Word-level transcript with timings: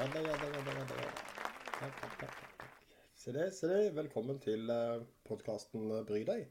Ja 0.00 0.06
da, 0.14 0.20
ja 0.20 0.36
da, 0.36 0.46
ja 0.46 0.60
da. 0.64 0.72
ja 0.72 0.84
da, 0.88 0.94
ja 0.96 1.04
da. 1.04 1.08
Takk, 1.76 1.96
takk, 2.00 2.14
takk. 2.20 2.62
Se 3.20 3.32
det, 3.36 3.50
se 3.52 3.68
det. 3.68 3.80
Velkommen 3.92 4.38
til 4.40 4.70
uh, 4.72 5.02
podkasten 5.28 5.90
Bry 6.08 6.22
deg. 6.24 6.46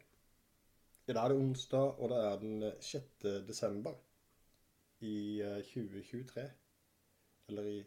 I 1.09 1.15
dag 1.17 1.23
er 1.23 1.31
det 1.33 1.37
onsdag, 1.41 1.95
og 1.97 2.11
det 2.11 2.19
er 2.27 2.35
den 2.43 2.67
6. 2.85 3.07
desember 3.47 3.95
i 5.01 5.41
eh, 5.41 5.63
2023. 5.65 6.43
Eller 7.49 7.69
i 7.71 7.79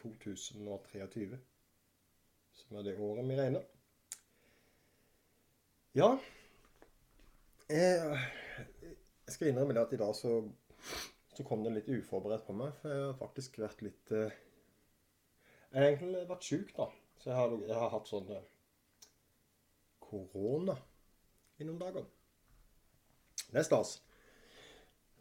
2023. 0.00 1.38
Som 2.58 2.80
er 2.80 2.88
det 2.88 2.96
året 2.98 3.28
vi 3.28 3.36
regner. 3.38 3.68
Ja. 5.94 6.08
Jeg, 7.68 8.18
skal 9.28 9.52
innrømme 9.52 9.78
det 9.78 9.86
at 9.86 9.94
i 9.94 10.02
dag 10.02 10.10
så, 10.18 10.40
så 11.36 11.46
kom 11.46 11.62
det 11.62 11.76
litt 11.76 11.94
uforberedt 12.00 12.48
på 12.50 12.58
meg. 12.64 12.74
For 12.82 12.90
jeg 12.96 13.06
har 13.06 13.22
faktisk 13.22 13.62
vært 13.62 13.86
litt 13.86 14.10
eh, 14.18 14.42
Jeg 15.74 15.82
har 15.82 15.88
egentlig 15.90 16.26
vært 16.30 16.44
sjuk, 16.46 16.68
da. 16.76 16.84
Så 17.18 17.30
jeg 17.30 17.38
har, 17.38 17.54
jeg 17.66 17.78
har 17.82 17.88
hatt 17.90 18.06
sånn 18.06 18.28
eh, 18.30 18.42
korona 19.98 20.76
i 21.58 21.66
noen 21.66 21.80
dager. 21.80 22.04
Det 23.48 23.58
er 23.58 23.66
stas. 23.66 23.96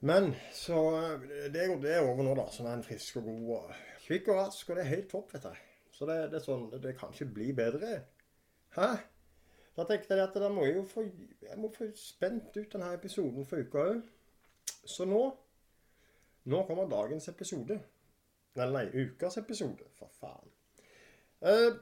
Men 0.05 0.35
så 0.53 0.77
eh, 0.99 1.47
Det 1.49 1.63
er, 1.63 1.73
det 1.81 1.95
er 1.95 2.05
over 2.05 2.21
nå, 2.21 2.35
da. 2.37 2.45
Så 2.53 2.67
er 2.67 2.75
en 2.75 2.85
frisk 2.85 3.17
og 3.17 3.31
god 3.31 3.49
og 3.55 3.71
kvikk 4.05 4.29
og 4.29 4.37
rask, 4.43 4.69
og 4.69 4.77
det 4.77 4.83
er 4.83 4.91
helt 4.91 5.09
topp, 5.09 5.33
vet 5.33 5.47
jeg. 5.49 5.63
Så 5.93 6.09
det, 6.09 6.19
det 6.29 6.37
er 6.37 6.45
sånn 6.45 6.69
Det 6.83 6.93
kan 6.99 7.15
ikke 7.15 7.31
bli 7.33 7.49
bedre. 7.57 7.95
Hæ? 8.77 8.91
Da 9.73 9.87
tenkte 9.89 10.13
jeg 10.13 10.27
at 10.27 10.37
da 10.37 10.51
må 10.53 10.67
jeg 10.67 10.77
jo 10.77 10.85
få 10.85 11.07
Jeg 11.07 11.57
må 11.57 11.71
få 11.73 11.89
spent 11.97 12.53
ut 12.59 12.75
denne 12.75 12.93
episoden 12.93 13.49
for 13.49 13.65
uka 13.65 13.87
òg. 13.95 14.05
Så 14.85 15.09
nå 15.09 15.23
Nå 16.45 16.61
kommer 16.67 16.89
dagens 16.91 17.29
episode. 17.31 17.79
Eller 18.55 18.71
nei, 18.71 19.05
ukas 19.05 19.37
episode. 19.37 19.87
For 19.97 20.11
faen. 20.19 20.51
Uh, 21.43 21.79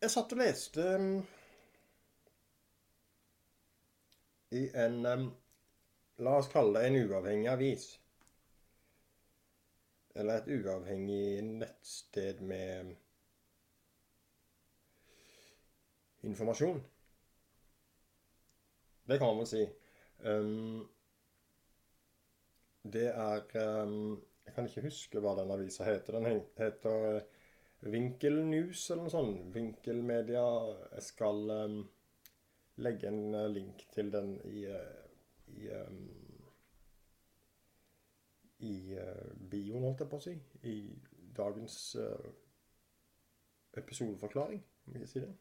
jeg 0.00 0.12
satt 0.12 0.32
og 0.34 0.40
leste 0.40 0.86
um, 0.96 1.10
i 4.56 4.62
en 4.84 4.98
um, 5.06 5.28
La 6.24 6.38
oss 6.40 6.48
kalle 6.48 6.80
det 6.80 6.88
en 6.88 7.10
uavhengig 7.10 7.48
avis. 7.52 7.86
Eller 10.16 10.40
et 10.40 10.48
uavhengig 10.48 11.42
nettsted 11.44 12.40
med 12.40 12.94
informasjon. 16.24 16.80
Det 19.06 19.18
kan 19.18 19.36
man 19.36 19.46
si. 19.46 19.66
Det 22.96 23.06
er 23.12 23.44
Jeg 24.46 24.54
kan 24.54 24.68
ikke 24.68 24.86
huske 24.86 25.20
hva 25.20 25.34
den 25.38 25.50
avisa 25.52 25.84
heter. 25.84 26.18
Den 26.18 26.40
heter 26.58 27.20
Vinkelnews 27.80 27.92
Vinkel 27.92 28.44
News 28.44 28.90
eller 28.90 29.02
noe 29.04 29.12
sånt. 29.12 29.42
Vinkelmedia. 29.54 30.44
Jeg 30.94 31.02
skal 31.04 31.50
um, 31.50 31.80
legge 32.82 33.10
en 33.10 33.34
uh, 33.34 33.46
link 33.52 33.86
til 33.92 34.12
den 34.12 34.36
i, 34.48 34.66
uh, 34.66 35.04
i, 35.52 35.68
um, 35.76 36.00
i 38.58 38.74
uh, 38.96 39.32
bioen, 39.50 39.84
holdt 39.84 40.04
jeg 40.04 40.12
på 40.12 40.20
å 40.20 40.24
si. 40.24 40.36
I 40.66 40.76
dagens 41.36 41.80
uh, 42.00 42.30
episodeforklaring, 43.76 44.62
om 44.86 44.96
jeg 44.96 45.10
si 45.12 45.24
det. 45.24 45.34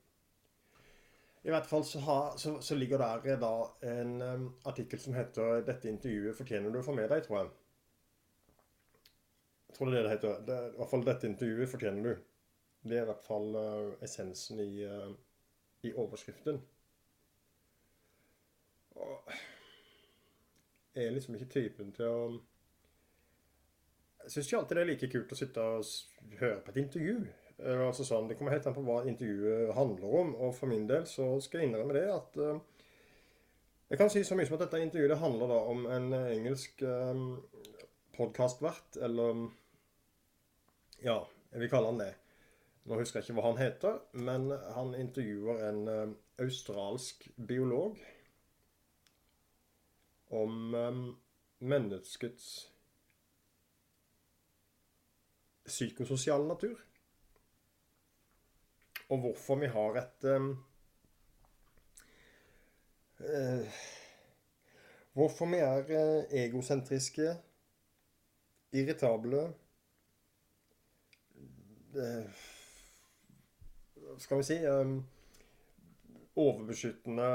I 1.46 1.54
hvert 1.54 1.68
fall 1.70 1.84
så, 1.86 2.00
har, 2.02 2.38
så, 2.42 2.58
så 2.62 2.76
ligger 2.76 2.98
der 2.98 3.38
da 3.38 3.54
en 3.86 4.16
um, 4.22 4.48
artikkel 4.66 5.00
som 5.00 5.14
heter 5.14 5.62
'Dette 5.62 5.90
intervjuet 5.90 6.38
fortjener 6.38 6.74
du 6.74 6.80
å 6.82 6.86
få 6.86 6.96
med 6.98 7.10
deg', 7.10 7.24
tror 7.28 7.44
jeg. 7.44 7.52
Tror 9.76 9.92
det 9.92 10.00
er 10.00 10.04
det 10.04 10.10
det 10.10 10.16
heter. 10.16 10.42
Det 10.48 10.58
I 10.74 10.78
hvert 10.78 10.90
fall 10.90 11.06
'Dette 11.06 11.28
intervjuet 11.28 11.70
fortjener 11.70 12.04
du'. 12.04 12.24
Det 12.90 12.98
er 12.98 13.02
i 13.02 13.06
hvert 13.10 13.26
fall 13.28 13.56
uh, 13.56 13.94
essensen 14.04 14.60
i, 14.60 14.86
uh, 14.86 15.12
i 15.84 15.94
overskriften. 15.94 16.62
Og 18.96 19.32
jeg 20.96 21.06
er 21.06 21.12
liksom 21.12 21.36
ikke 21.36 21.50
typen 21.52 21.92
til 21.92 22.06
å 22.06 22.20
Jeg 24.24 24.32
syns 24.32 24.48
ikke 24.48 24.60
alltid 24.60 24.76
det 24.76 24.84
er 24.84 24.88
like 24.90 25.10
kult 25.12 25.32
å 25.32 25.36
sitte 25.38 25.62
og 25.62 26.38
høre 26.40 26.62
på 26.62 26.72
et 26.72 26.80
intervju. 26.84 27.18
Uh, 27.60 27.88
Altså 27.88 28.06
sånn, 28.06 28.30
Det 28.30 28.38
kommer 28.38 28.52
helt 28.52 28.68
an 28.68 28.78
på 28.78 28.86
hva 28.86 29.02
intervjuet 29.10 29.74
handler 29.76 30.16
om. 30.22 30.36
Og 30.36 30.56
for 30.56 30.72
min 30.72 30.88
del 30.88 31.06
så 31.06 31.42
skal 31.42 31.62
jeg 31.62 31.70
innrømme 31.70 31.94
det 31.94 32.08
at 32.14 32.40
Jeg 33.90 33.98
kan 33.98 34.10
si 34.10 34.24
så 34.24 34.36
mye 34.36 34.46
som 34.46 34.56
at 34.56 34.66
dette 34.66 34.82
intervjuet 34.82 35.20
handler 35.20 35.48
da 35.48 35.60
om 35.70 35.86
en 35.86 36.14
engelsk 36.14 36.82
um, 36.82 37.44
podkastvert, 38.18 38.98
eller 38.98 39.50
Ja, 41.06 41.20
jeg 41.52 41.62
vil 41.62 41.70
kalle 41.70 41.90
han 41.92 42.00
det. 42.02 42.14
Nå 42.90 42.98
husker 42.98 43.20
jeg 43.20 43.28
ikke 43.28 43.38
hva 43.38 43.50
han 43.52 43.60
heter, 43.60 43.98
men 44.26 44.48
han 44.74 44.96
intervjuer 44.98 45.60
en 45.68 45.82
eh, 45.92 46.14
australsk 46.42 47.28
biolog 47.38 48.00
om 50.34 50.74
eh, 50.80 51.02
menneskets 51.62 52.48
psykososiale 55.68 56.48
natur. 56.50 56.80
Og 59.14 59.22
hvorfor 59.28 59.62
vi 59.62 59.70
har 59.76 60.00
et 60.02 60.28
um, 60.34 60.48
eh, 63.22 63.78
Hvorfor 65.14 65.54
vi 65.54 65.62
er 65.62 65.94
eh, 66.00 66.34
egosentriske, 66.48 67.30
irritable 68.74 69.44
eh, 69.44 69.54
Skal 74.22 74.42
vi 74.42 74.48
si 74.48 74.58
um, 74.68 74.98
Overbeskyttende 76.36 77.30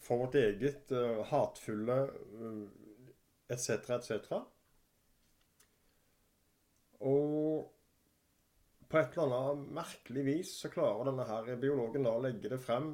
for 0.00 0.22
vårt 0.22 0.34
eget, 0.38 0.92
eh, 0.92 1.24
hatfulle 1.26 1.96
etc., 3.50 3.90
etc. 3.90 4.32
Og 7.00 7.68
på 8.90 8.98
et 8.98 9.16
eller 9.18 9.36
annet 9.36 9.74
merkelig 9.80 10.24
vis 10.26 10.54
så 10.62 10.70
klarer 10.72 11.10
denne 11.10 11.26
her 11.28 11.50
biologen 11.62 12.06
da 12.06 12.14
å 12.16 12.22
legge 12.22 12.50
det 12.52 12.58
frem 12.62 12.92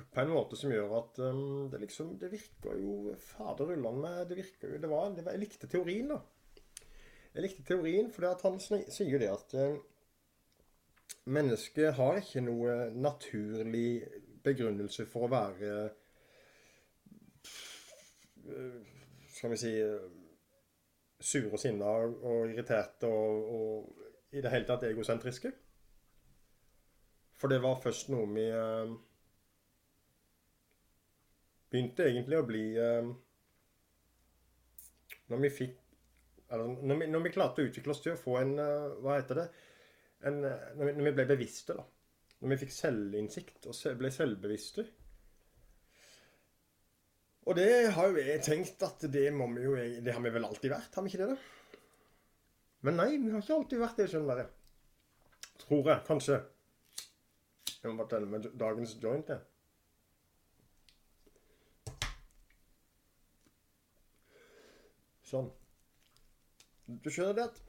på 0.00 0.22
en 0.22 0.32
måte 0.32 0.56
som 0.56 0.72
gjør 0.72 0.94
at 0.96 1.18
um, 1.28 1.66
det 1.72 1.82
liksom 1.82 2.14
Det 2.20 2.30
virker 2.32 2.78
jo 2.80 3.12
fader 3.20 3.74
ullan 3.74 4.00
Det 4.28 4.38
virker 4.38 4.72
jo 4.72 4.78
det 4.80 4.88
var, 4.88 5.10
Jeg 5.12 5.42
likte 5.42 5.68
teorien, 5.68 6.08
da. 6.14 6.22
Jeg 7.34 7.44
likte 7.44 7.64
teorien 7.66 8.10
for 8.12 8.26
han 8.26 8.58
sier 8.62 8.88
sier 8.90 9.22
det 9.22 9.30
at 9.30 9.54
um, 9.60 9.78
mennesket 11.30 11.94
har 11.98 12.18
ikke 12.18 12.42
noe 12.42 12.76
naturlig 12.94 14.02
begrunnelse 14.44 15.06
for 15.10 15.28
å 15.28 15.32
være 15.32 15.74
uh, 18.50 18.80
Skal 19.30 19.54
vi 19.54 19.60
si 19.60 19.74
sure 21.20 21.52
og 21.52 21.60
sinna 21.60 21.86
og 21.86 22.50
irriterte 22.50 23.06
og, 23.06 23.50
og 23.54 24.36
i 24.36 24.42
det 24.42 24.50
hele 24.52 24.66
tatt 24.66 24.86
egosentriske. 24.88 25.52
For 27.40 27.48
det 27.48 27.62
var 27.62 27.80
først 27.82 28.10
noe 28.12 28.28
vi 28.34 28.46
eh, 28.52 28.92
begynte 31.72 32.08
egentlig 32.08 32.38
å 32.38 32.46
bli 32.46 32.64
eh, 32.76 33.10
Når 35.30 35.40
vi 35.44 35.50
fikk 35.54 35.79
eller 36.50 36.82
når 36.82 37.00
vi, 37.00 37.08
når 37.10 37.24
vi 37.24 37.32
klarte 37.34 37.62
å 37.62 37.68
utvikle 37.68 37.94
oss 37.94 38.02
til 38.04 38.16
å 38.16 38.20
få 38.20 38.36
en 38.40 38.56
eh, 38.58 38.94
Hva 39.04 39.18
heter 39.20 39.38
det? 39.38 39.48
En, 40.26 40.40
eh, 40.44 40.64
når, 40.76 40.88
vi, 40.88 40.94
når 40.98 41.06
vi 41.06 41.12
ble 41.18 41.26
bevisste, 41.30 41.76
da. 41.78 41.84
Når 42.40 42.54
vi 42.54 42.58
fikk 42.64 42.74
selvinnsikt 42.74 43.68
og 43.70 44.00
ble 44.00 44.10
selvbevisste. 44.14 44.86
Og 47.48 47.56
det 47.56 47.70
har 47.94 48.10
jo 48.10 48.20
jeg 48.20 48.42
tenkt 48.44 48.82
at 48.86 49.04
det 49.12 49.26
må 49.34 49.48
vi 49.54 49.64
jo 49.64 49.76
Det 50.04 50.14
har 50.14 50.22
vi 50.24 50.32
vel 50.34 50.48
alltid 50.48 50.72
vært, 50.72 50.94
har 50.94 51.06
vi 51.06 51.12
ikke 51.12 51.22
det? 51.24 51.36
da? 51.36 51.38
Men 52.80 52.96
nei, 52.96 53.10
vi 53.20 53.30
har 53.34 53.44
ikke 53.44 53.58
alltid 53.58 53.82
vært 53.82 54.00
det, 54.00 54.08
skjønner 54.08 54.40
dere. 54.40 54.48
Tror 55.60 55.90
jeg, 55.92 56.02
kanskje. 56.06 56.40
Jeg 57.80 57.90
må 57.90 57.96
bare 58.00 58.12
telle 58.14 58.28
med 58.28 58.48
dagens 58.60 58.96
joint, 59.02 59.28
jeg. 59.28 59.40
Sånn. 65.30 65.50
Du 66.90 67.10
skjønner 67.12 67.36
det 67.38 67.46
at 67.50 67.60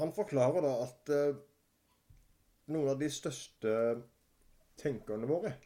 han 0.00 0.14
forklarer 0.16 0.64
da 0.64 0.70
at 0.86 1.12
eh, 1.12 1.40
noen 2.70 2.92
av 2.92 3.00
de 3.00 3.10
største 3.12 3.74
tenkerne 4.80 5.28
våre 5.28 5.56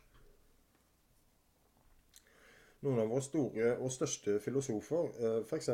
noen 2.84 3.00
av 3.00 3.12
våre 3.12 3.24
store 3.24 3.68
og 3.78 3.92
største 3.92 4.36
filosofer, 4.44 5.06
f.eks. 5.48 5.70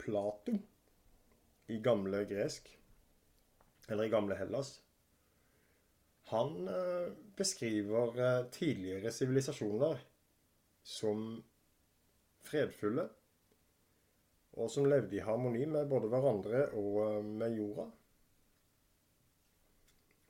Plato 0.00 0.56
i 1.70 1.76
gamle 1.84 2.24
gresk, 2.26 2.66
eller 3.86 4.08
i 4.08 4.10
gamle 4.10 4.38
Hellas, 4.38 4.72
han 6.30 6.68
eh, 6.70 7.12
beskriver 7.38 8.18
eh, 8.18 8.42
tidligere 8.54 9.12
sivilisasjoner 9.14 10.02
som 10.86 11.22
fredfulle 12.46 13.06
og 14.58 14.70
som 14.70 14.86
levde 14.88 15.16
i 15.16 15.22
harmoni 15.24 15.64
med 15.68 15.88
både 15.90 16.10
hverandre 16.10 16.64
og 16.78 16.98
eh, 17.04 17.24
med 17.24 17.54
jorda. 17.54 17.86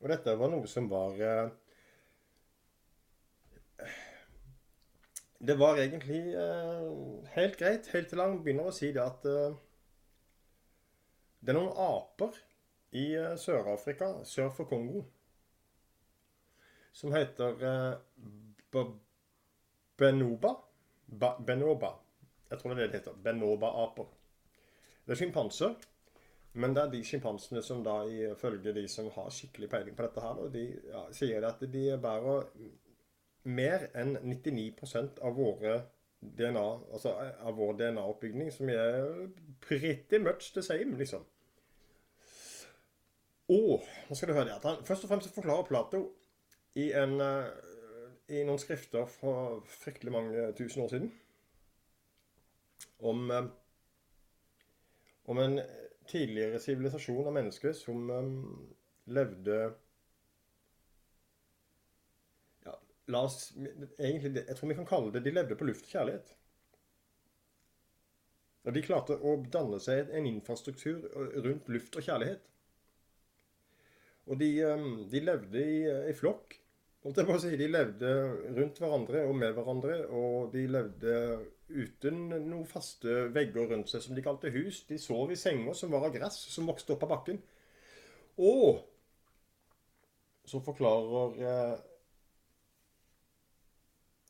Og 0.00 0.08
dette 0.12 0.36
var 0.40 0.52
noe 0.52 0.68
som 0.68 0.88
var 0.90 1.20
eh, 1.24 1.48
Det 5.40 5.56
var 5.56 5.80
egentlig 5.80 6.34
eh, 6.36 6.90
helt 7.36 7.56
greit, 7.56 7.88
helt 7.94 8.10
til 8.12 8.20
han 8.20 8.42
begynner 8.44 8.68
å 8.68 8.76
si 8.76 8.90
det 8.92 9.00
at 9.00 9.24
det 11.40 11.48
er 11.48 11.56
noen 11.56 11.72
aper 11.80 12.36
i 13.00 13.06
Sør-Afrika, 13.40 14.10
sør 14.28 14.50
for 14.52 14.68
Kongo, 14.68 15.00
som 16.92 17.14
heter 17.16 17.56
Benoba. 19.96 20.52
Benoba. 21.40 21.94
Jeg 22.50 22.58
tror 22.58 22.74
det 22.74 22.76
er 22.76 22.82
det 22.82 22.92
det 22.92 23.00
heter. 23.00 23.22
Benoba-aper. 23.24 24.10
Det 25.06 25.14
er 25.14 25.22
sjimpanser. 25.22 25.74
Men 26.52 26.74
det 26.74 26.82
er 26.82 26.90
de 26.90 27.00
sjimpansene 27.06 27.62
som 27.62 27.82
da 27.86 28.00
ifølge 28.10 28.72
de 28.74 28.82
som 28.90 29.06
har 29.14 29.30
skikkelig 29.30 29.68
peiling 29.70 29.96
på 29.96 30.02
dette 30.02 30.22
her, 30.24 30.40
de 30.50 30.64
ja, 30.90 31.04
sier 31.14 31.46
at 31.46 31.62
de 31.62 31.84
bærer 32.02 32.48
mer 33.46 33.86
enn 33.94 34.16
99% 34.18 35.20
av 35.22 35.38
våre 35.38 35.76
DNA, 36.20 36.64
altså 36.92 37.14
av 37.14 37.54
vår 37.56 37.78
DNA-oppbygning, 37.78 38.50
som 38.52 38.68
er 38.68 39.30
pretty 39.62 40.18
much 40.18 40.50
the 40.54 40.62
same, 40.62 40.98
liksom. 40.98 41.22
Og 43.50 43.86
nå 44.08 44.18
skal 44.18 44.30
du 44.30 44.34
høre 44.34 44.50
det, 44.50 44.58
at 44.58 44.66
han 44.66 44.84
først 44.86 45.06
og 45.06 45.14
fremst 45.14 45.34
forklarer 45.34 45.70
Plato 45.70 46.02
i, 46.74 46.90
en, 46.98 47.16
eh, 47.22 47.48
i 48.36 48.42
noen 48.46 48.60
skrifter 48.62 49.06
fra 49.10 49.32
fryktelig 49.80 50.12
mange 50.14 50.50
tusen 50.58 50.82
år 50.84 50.92
siden 50.92 51.10
om, 53.00 53.30
eh, 53.30 53.46
om 55.24 55.38
en 55.38 55.60
tidligere 56.10 56.60
sivilisasjon 56.60 57.26
av 57.26 57.36
mennesker 57.36 57.72
som 57.76 58.10
um, 58.10 58.34
levde 59.10 59.58
ja, 62.64 62.74
La 63.12 63.24
oss 63.28 63.52
egentlig, 63.54 64.44
Jeg 64.46 64.56
tror 64.58 64.72
vi 64.72 64.78
kan 64.80 64.88
kalle 64.88 65.14
det 65.14 65.24
De 65.26 65.34
levde 65.34 65.58
på 65.58 65.68
luft 65.68 65.86
og 65.86 65.94
kjærlighet. 65.94 66.32
Og 68.66 68.76
de 68.76 68.84
klarte 68.84 69.16
å 69.16 69.36
danne 69.48 69.78
seg 69.80 70.10
en 70.12 70.26
infrastruktur 70.28 71.06
rundt 71.44 71.70
luft 71.72 71.96
og 71.96 72.04
kjærlighet. 72.04 72.42
Og 74.28 74.36
de, 74.42 74.50
um, 74.68 75.06
de 75.10 75.22
levde 75.24 75.62
i, 75.62 75.78
i 76.10 76.16
flokk. 76.16 76.58
Si, 77.00 77.54
de 77.56 77.70
levde 77.70 78.10
rundt 78.58 78.76
hverandre 78.82 79.22
og 79.24 79.38
med 79.40 79.54
hverandre, 79.56 79.94
og 80.12 80.50
de 80.52 80.66
levde 80.68 81.14
uten 81.70 82.28
noen 82.30 82.66
faste 82.68 83.28
vegger 83.34 83.70
rundt 83.70 83.90
seg 83.90 84.04
som 84.04 84.16
de 84.16 84.24
kalte 84.24 84.52
hus. 84.54 84.82
De 84.88 84.98
sov 85.00 85.32
i 85.32 85.38
senger 85.38 85.76
som 85.78 85.92
var 85.92 86.06
av 86.08 86.14
gress, 86.14 86.38
som 86.52 86.68
vokste 86.68 86.94
opp 86.94 87.06
av 87.06 87.14
bakken. 87.14 87.40
Og 88.40 88.80
så 90.50 90.60
forklarer 90.64 91.40
eh, 91.46 91.78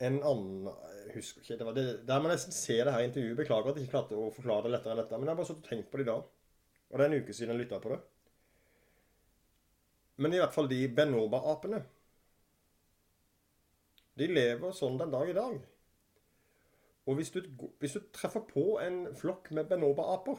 en 0.07 0.17
annen 0.25 0.71
Jeg 1.07 1.17
husker 1.17 1.43
ikke. 1.43 1.57
det 1.59 1.67
var 1.67 1.77
det, 1.77 1.85
Der 2.09 2.21
må 2.21 2.29
jeg 2.29 2.39
nesten 2.39 2.57
se 2.57 2.77
det 2.79 2.93
her 2.93 3.05
intervjuet. 3.05 3.39
Beklager 3.41 3.71
at 3.73 3.79
jeg 3.79 3.87
ikke 3.87 3.97
klarte 3.97 4.19
å 4.19 4.31
forklare 4.35 4.67
det 4.67 4.75
lettere 4.77 4.95
enn 4.95 5.03
dette. 5.03 5.19
Men 5.19 5.29
jeg 5.29 5.35
har 5.35 5.41
bare 5.41 5.51
satt 5.51 5.63
og 5.63 5.69
tenkt 5.69 5.91
på 5.91 6.01
det 6.01 6.07
i 6.07 6.11
dag. 6.11 6.29
Og 6.91 6.99
det 6.99 7.07
er 7.07 7.13
en 7.13 7.23
uke 7.23 7.37
siden 7.37 7.55
jeg 7.55 7.65
lytta 7.65 7.81
på 7.83 7.93
det. 7.95 8.01
Men 10.21 10.37
i 10.37 10.41
hvert 10.41 10.55
fall 10.55 10.69
de 10.69 10.81
Benoba-apene. 10.97 11.83
De 14.21 14.29
lever 14.29 14.73
sånn 14.77 14.99
den 15.01 15.13
dag 15.13 15.31
i 15.31 15.37
dag. 15.37 15.61
Og 17.11 17.19
hvis 17.19 17.33
du, 17.35 17.43
hvis 17.83 17.97
du 17.97 18.05
treffer 18.15 18.45
på 18.47 18.79
en 18.85 19.03
flokk 19.19 19.51
med 19.57 19.67
Benoba-aper, 19.67 20.39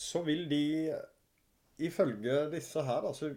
så 0.00 0.22
vil 0.24 0.46
de 0.50 0.64
Ifølge 1.80 2.50
disse 2.52 2.82
her, 2.84 3.00
da, 3.00 3.12
så, 3.16 3.30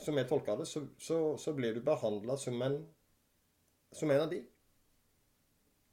som 0.00 0.16
jeg 0.16 0.28
tolker 0.28 0.56
det, 0.56 0.66
så, 0.68 0.80
så, 0.96 1.16
så 1.36 1.52
blir 1.52 1.74
du 1.76 1.82
behandla 1.84 2.38
som, 2.40 2.62
som 3.92 4.12
en 4.14 4.22
av 4.22 4.30
de. 4.30 4.38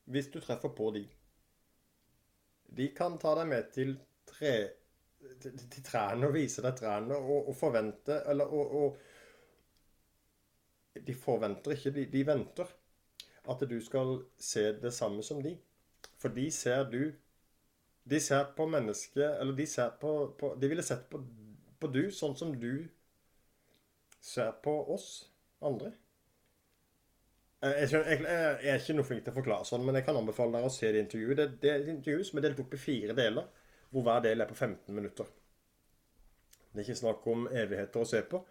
Hvis 0.07 0.29
du 0.31 0.39
treffer 0.39 0.71
på 0.77 0.91
de. 0.95 1.03
De 2.79 2.87
kan 2.95 3.17
ta 3.19 3.33
deg 3.35 3.49
med 3.51 3.67
til, 3.75 3.97
tre, 4.31 4.53
til, 5.43 5.83
trærne 5.83 6.29
og 6.29 6.37
vise 6.37 6.63
deg 6.63 6.77
trærne 6.79 7.17
og, 7.19 7.49
og 7.51 7.57
forvente 7.57 8.21
Eller 8.29 8.47
og, 8.47 8.75
og, 8.79 8.99
De 11.03 11.15
forventer 11.15 11.75
ikke, 11.75 11.93
de, 11.95 12.05
de 12.13 12.23
venter 12.27 12.71
at 13.49 13.63
du 13.69 13.79
skal 13.81 14.19
se 14.37 14.71
det 14.81 14.93
samme 14.93 15.23
som 15.25 15.41
de. 15.43 15.55
For 16.19 16.29
de 16.35 16.51
ser 16.51 16.83
du 16.91 17.15
De 18.09 18.19
ser 18.19 18.45
på 18.55 18.65
mennesket 18.67 19.39
Eller 19.41 19.53
de 19.55 19.65
ser 19.67 19.89
på, 20.01 20.35
på 20.39 20.53
De 20.59 20.67
ville 20.67 20.83
sett 20.83 21.09
på, 21.09 21.19
på, 21.79 21.87
du 21.87 22.11
sånn 22.11 22.35
som 22.35 22.53
du 22.59 22.87
ser 24.19 24.51
på 24.63 24.73
oss 24.93 25.29
andre. 25.63 25.93
Jeg, 27.63 27.75
jeg, 27.91 27.91
jeg, 27.91 28.23
jeg, 28.25 28.71
er 28.73 28.81
ikke 28.81 28.95
noe 28.97 29.07
flink 29.07 29.23
til 29.23 29.31
å 29.31 29.37
forklare 29.37 29.67
sånn, 29.67 29.85
men 29.87 29.95
jeg 29.95 30.05
kan 30.07 30.19
anbefale 30.19 30.57
dere 30.57 30.67
å 30.67 30.73
se 30.75 30.91
det 30.91 31.05
intervjuet. 31.05 31.37
Det, 31.39 31.45
det 31.63 31.71
er 31.71 31.79
et 31.79 31.91
intervju 31.93 32.25
som 32.27 32.39
er 32.39 32.45
delt 32.47 32.59
opp 32.63 32.75
i 32.75 32.81
fire 32.81 33.15
deler, 33.15 33.47
hvor 33.93 34.03
hver 34.03 34.25
del 34.27 34.43
er 34.43 34.51
på 34.51 34.57
15 34.57 34.95
minutter. 34.95 35.31
Det 36.67 36.81
er 36.81 36.83
ikke 36.83 36.99
snakk 36.99 37.29
om 37.31 37.47
evigheter 37.47 38.03
å 38.03 38.09
se 38.11 38.21
på. 38.27 38.41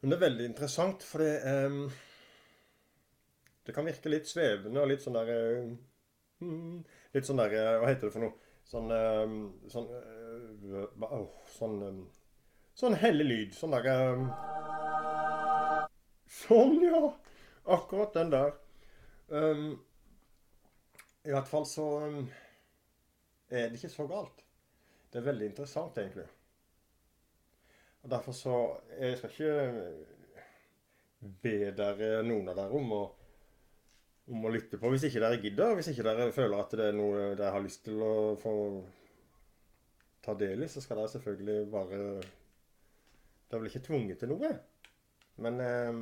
Men 0.00 0.12
det 0.12 0.16
er 0.16 0.24
veldig 0.24 0.48
interessant, 0.50 1.04
for 1.08 1.24
det 1.24 1.68
um, 1.68 1.84
det 3.64 3.72
kan 3.72 3.86
virke 3.88 4.12
litt 4.12 4.28
svevende 4.28 4.82
og 4.82 4.90
litt 4.90 5.04
sånn 5.04 5.16
der 5.16 5.30
mm, 6.40 6.82
Litt 7.14 7.28
sånn 7.28 7.40
der 7.40 7.54
Hva 7.80 7.88
heter 7.88 8.08
det 8.08 8.14
for 8.14 8.26
noe? 8.26 8.34
Sånn 8.68 8.90
um, 8.92 9.38
Sånn 9.72 9.88
oh, 11.08 11.30
Sånn 11.54 11.78
Sånn 12.74 12.96
hellig 12.98 13.26
lyd. 13.28 13.52
Sånn 13.54 13.76
derre 13.76 13.94
Sånn, 16.34 16.80
ja! 16.82 17.12
Akkurat 17.64 18.16
den 18.16 18.32
der. 18.32 18.56
Um, 19.28 19.68
I 21.24 21.30
hvert 21.32 21.48
fall 21.48 21.66
så 21.68 21.84
um, 22.02 22.24
er 23.48 23.70
det 23.70 23.78
ikke 23.78 23.92
så 23.92 24.08
galt. 24.10 24.42
Det 25.12 25.20
er 25.20 25.28
veldig 25.28 25.46
interessant, 25.52 25.96
egentlig. 26.02 26.26
Og 28.02 28.10
Derfor 28.10 28.34
så 28.36 28.56
Jeg 28.98 29.20
skal 29.20 29.30
ikke 29.30 29.54
be 31.40 31.70
dere, 31.78 32.22
noen 32.26 32.50
av 32.50 32.58
dere, 32.58 32.74
om 32.74 32.92
å 32.98 33.04
om 34.30 34.46
å 34.46 34.52
lytte 34.52 34.80
på. 34.80 34.90
Hvis 34.92 35.08
ikke 35.08 35.22
dere 35.24 35.40
gidder, 35.42 35.74
hvis 35.76 35.90
ikke 35.92 36.06
dere 36.06 36.30
føler 36.32 36.60
at 36.60 36.76
det 36.78 36.88
er 36.90 36.96
noe 36.96 37.34
dere 37.34 37.52
har 37.54 37.64
lyst 37.64 37.84
til 37.84 38.00
å 38.04 38.14
få 38.40 38.54
ta 40.24 40.32
del 40.40 40.64
i, 40.64 40.70
så 40.70 40.80
skal 40.80 41.02
dere 41.02 41.12
selvfølgelig 41.12 41.58
bare 41.72 42.00
er 43.54 43.62
vel 43.62 43.70
ikke 43.70 43.86
tvunget 43.86 44.20
til 44.22 44.32
noe. 44.32 44.50
Men 45.44 45.60
eh, 45.62 46.00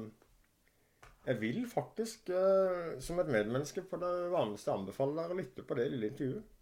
jeg 1.27 1.41
vil 1.41 1.63
faktisk, 1.71 2.33
eh, 2.35 2.97
som 3.01 3.21
et 3.21 3.31
medmenneske, 3.33 3.85
på 3.89 4.01
det 4.01 4.13
vanligste 4.33 4.75
anbefale 4.75 5.17
dere 5.19 5.37
å 5.37 5.41
lytte 5.41 5.67
på 5.67 5.79
det 5.79 5.89
lille 5.93 6.13
intervjuet. 6.13 6.59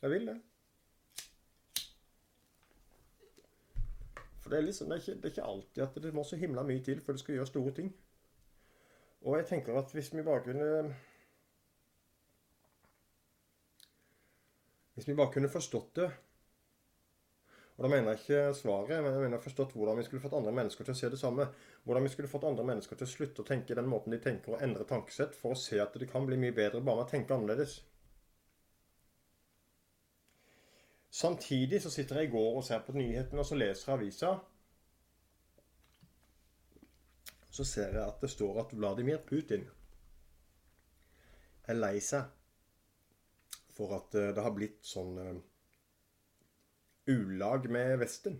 Jeg 0.00 0.14
vil 0.14 0.30
det. 0.30 0.36
For 4.40 4.52
det 4.52 4.58
er, 4.58 4.64
liksom, 4.66 4.88
det 4.88 4.96
er, 4.96 5.02
ikke, 5.02 5.16
det 5.20 5.28
er 5.28 5.34
ikke 5.34 5.48
alltid 5.52 5.82
at 5.84 5.98
det 6.02 6.14
må 6.16 6.24
så 6.24 6.38
himla 6.40 6.64
mye 6.66 6.82
til 6.84 7.02
før 7.04 7.16
du 7.16 7.22
skal 7.22 7.36
gjøre 7.36 7.50
store 7.50 7.74
ting. 7.76 7.90
Og 9.20 9.36
jeg 9.36 9.46
tenker 9.46 9.76
at 9.78 9.92
hvis 9.92 10.14
vi 10.14 10.22
bare 10.22 10.42
kunne 10.44 10.96
Hvis 14.94 15.08
vi 15.08 15.14
bare 15.14 15.32
kunne 15.32 15.48
forstått 15.48 15.96
det 15.96 16.10
Og 17.76 17.84
da 17.84 17.88
mener 17.88 18.10
jeg 18.10 18.20
ikke 18.20 18.54
svaret, 18.54 19.02
men 19.02 19.12
jeg 19.12 19.20
mener 19.24 19.40
forstått 19.40 19.72
hvordan 19.72 19.96
vi 19.96 20.02
skulle 20.04 20.22
fått 20.24 20.34
andre 20.36 20.52
mennesker 20.52 20.84
til 20.84 20.92
å 20.92 20.98
se 20.98 21.08
det 21.12 21.20
samme. 21.20 21.46
Hvordan 21.84 22.04
vi 22.04 22.10
skulle 22.12 22.28
fått 22.28 22.44
andre 22.44 22.64
mennesker 22.68 22.96
til 22.96 23.08
å 23.08 23.12
slutte 23.12 23.40
å 23.40 23.48
tenke 23.48 23.76
den 23.78 23.88
måten 23.88 24.12
de 24.12 24.18
tenker, 24.20 24.52
og 24.52 24.64
endre 24.66 24.84
tankesett 24.84 25.32
for 25.38 25.56
å 25.56 25.60
se 25.62 25.80
at 25.80 25.96
det 25.96 26.10
kan 26.10 26.28
bli 26.28 26.36
mye 26.36 26.52
bedre 26.52 26.82
bare 26.84 27.00
med 27.00 27.06
å 27.06 27.08
tenke 27.08 27.32
annerledes. 27.32 27.78
Samtidig 31.22 31.80
så 31.82 31.90
sitter 31.90 32.20
jeg 32.20 32.28
i 32.28 32.34
går 32.36 32.60
og 32.60 32.66
ser 32.68 32.84
på 32.84 32.92
nyhetene 33.00 33.40
og 33.40 33.48
så 33.48 33.56
leser 33.56 33.96
avisa 33.96 34.34
så 37.60 37.66
ser 37.68 37.92
jeg 37.92 38.08
at 38.08 38.22
det 38.22 38.30
står 38.32 38.62
at 38.62 38.70
Vladimir 38.72 39.18
Putin 39.26 39.66
er 41.68 41.76
lei 41.76 41.98
seg 42.00 42.24
for 43.76 43.92
at 43.98 44.16
eh, 44.16 44.30
det 44.32 44.44
har 44.44 44.54
blitt 44.56 44.80
sånn 44.84 45.18
uh, 45.20 45.36
ulag 47.10 47.68
med 47.72 47.98
Vesten. 48.00 48.38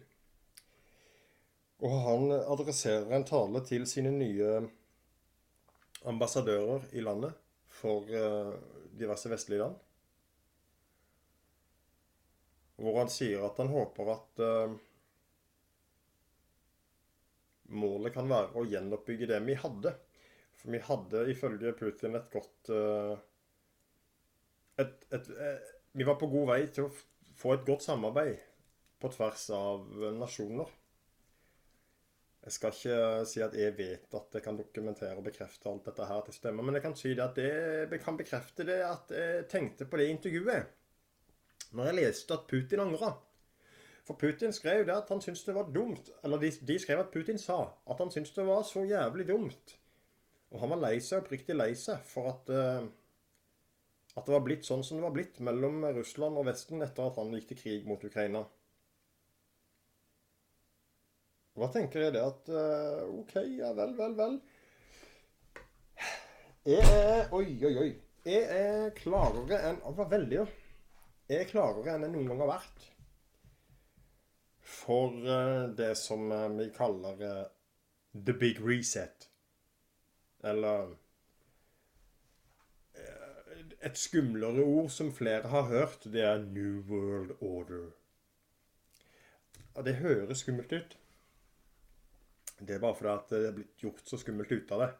Og 1.85 1.95
han 2.07 2.33
adresserer 2.39 3.13
en 3.17 3.29
tale 3.29 3.63
til 3.69 3.87
sine 3.89 4.13
nye 4.15 4.57
ambassadører 6.09 6.89
i 6.97 7.05
landet 7.05 7.37
for 7.81 8.09
uh, 8.09 8.57
diverse 8.97 9.33
vestlige 9.33 9.67
land. 9.67 9.77
Hvor 12.81 13.03
han 13.03 13.13
sier 13.13 13.45
at 13.45 13.61
han 13.61 13.73
håper 13.73 14.15
at 14.17 14.49
målet 17.71 18.15
kan 18.15 18.29
være 18.31 18.55
å 18.59 18.67
gjenoppbygge 18.69 19.29
det 19.31 19.41
vi 19.47 19.57
hadde. 19.59 19.95
For 20.61 20.75
vi 20.75 20.83
hadde 20.85 21.27
ifølge 21.33 21.73
Putin 21.79 22.19
et 22.19 22.33
godt 22.33 22.73
et, 24.81 25.07
et, 25.13 25.31
et, 25.31 25.73
vi 25.93 26.07
var 26.07 26.19
på 26.21 26.29
god 26.33 26.53
vei 26.53 26.61
til 26.73 26.87
å 26.87 26.93
få 27.41 27.55
et 27.57 27.65
godt 27.67 27.85
samarbeid 27.85 28.39
på 29.01 29.11
tvers 29.15 29.47
av 29.57 30.05
nasjoner. 30.17 30.69
Jeg 32.41 32.57
skal 32.57 32.73
ikke 32.73 32.99
si 33.29 33.43
at 33.45 33.57
jeg 33.57 33.75
vet 33.77 34.15
at 34.17 34.37
jeg 34.37 34.45
kan 34.45 34.57
dokumentere 34.57 35.19
og 35.19 35.27
bekrefte 35.27 35.69
alt 35.69 35.89
dette 35.91 36.07
her 36.09 36.23
til 36.25 36.37
stemmer, 36.37 36.65
men 36.65 36.79
jeg 36.79 36.85
kan 36.87 36.97
si 36.97 37.13
det 37.13 37.25
at 37.25 37.41
jeg 37.41 38.01
kan 38.01 38.17
bekrefte 38.17 38.65
det 38.69 38.79
at 38.87 39.13
jeg 39.13 39.49
tenkte 39.53 39.89
på 39.89 40.01
det 40.01 40.09
intervjuet 40.15 40.77
når 41.77 41.91
jeg 41.91 41.99
leste 42.01 42.35
at 42.35 42.49
Putin 42.51 42.83
angra. 42.83 43.13
For 44.11 44.19
Putin 44.19 44.51
skrev 44.51 44.89
det 44.89 44.95
at 44.97 45.11
han 45.13 45.21
syntes 45.23 45.45
det 45.47 45.53
var 45.55 45.69
dumt. 45.71 46.09
Eller 46.27 46.41
de, 46.43 46.49
de, 46.67 46.79
skrev 46.83 46.99
at 46.99 47.13
Putin 47.15 47.37
sa 47.39 47.61
at 47.87 48.01
han 48.03 48.09
syntes 48.11 48.33
det 48.35 48.43
var 48.49 48.65
så 48.67 48.83
jævlig 48.83 49.29
dumt. 49.29 49.77
Og 50.51 50.59
han 50.65 50.73
var 50.73 50.81
lei 50.83 50.97
seg, 50.99 51.23
oppriktig 51.23 51.55
lei 51.55 51.77
seg, 51.79 52.03
for 52.11 52.33
at, 52.33 52.51
uh, 52.51 52.89
at 54.17 54.27
det 54.27 54.35
var 54.35 54.43
blitt 54.43 54.67
sånn 54.67 54.83
som 54.83 54.99
det 54.99 55.07
var 55.07 55.15
blitt 55.15 55.39
mellom 55.47 55.87
Russland 55.95 56.43
og 56.43 56.51
Vesten 56.51 56.83
etter 56.83 57.07
at 57.07 57.23
han 57.23 57.31
gikk 57.39 57.53
til 57.53 57.63
krig 57.63 57.87
mot 57.87 58.03
Ukraina. 58.03 58.43
Da 61.61 61.71
tenker 61.71 62.09
jeg 62.09 62.19
det 62.19 62.27
at 62.27 62.51
uh, 62.51 63.07
OK, 63.15 63.39
ja 63.63 63.71
vel, 63.79 63.95
vel, 63.95 64.19
vel. 64.19 64.39
Jeg 66.67 66.83
er 66.83 67.29
Oi, 67.31 67.47
oi, 67.63 67.77
oi. 67.87 67.91
Jeg 68.27 68.43
er 68.59 68.91
klarere 68.99 69.67
enn 69.71 69.85
Det 69.87 69.99
var 70.03 70.15
veldig, 70.19 70.43
jo. 70.43 70.55
Jeg 71.31 71.45
er 71.45 71.53
klarere 71.55 71.95
enn 71.95 72.11
jeg 72.11 72.19
noen 72.19 72.35
gang 72.35 72.49
har 72.49 72.59
vært 72.59 72.97
for 74.71 75.15
uh, 75.27 75.69
det 75.77 75.93
som 75.99 76.31
uh, 76.33 76.47
vi 76.57 76.71
kaller 76.77 77.21
the 78.15 78.33
big 78.33 78.61
reset. 78.63 79.29
Eller 80.45 80.95
Et 83.81 83.97
skumlere 83.97 84.61
ord 84.61 84.91
som 84.93 85.09
flere 85.13 85.49
har 85.49 85.63
hørt, 85.69 86.05
det 86.13 86.21
er 86.21 86.43
New 86.43 86.83
World 86.89 87.31
Order. 87.41 87.87
Og 89.75 89.87
det 89.87 89.95
høres 90.03 90.43
skummelt 90.45 90.73
ut. 90.73 90.97
Det 92.61 92.75
er 92.75 92.83
bare 92.83 92.97
fordi 92.99 93.13
at 93.15 93.31
det 93.33 93.47
er 93.47 93.55
blitt 93.57 93.81
gjort 93.81 94.03
så 94.05 94.19
skummelt 94.21 94.53
ut 94.53 94.75
av 94.77 94.83
det. 94.85 94.91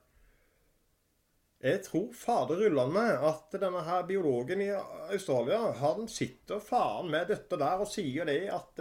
Jeg 1.61 1.83
tror 1.85 2.07
fader 2.17 2.63
rullende 2.63 3.03
at 3.29 3.59
denne 3.61 3.83
her 3.85 4.07
biologen 4.09 4.63
i 4.65 4.71
Australia 4.73 5.75
han 5.77 6.09
sitter 6.09 6.63
faen 6.65 7.11
med 7.13 7.29
dette 7.29 7.59
der 7.61 7.83
og 7.85 7.91
sier 7.91 8.25
det 8.25 8.47
at 8.55 8.81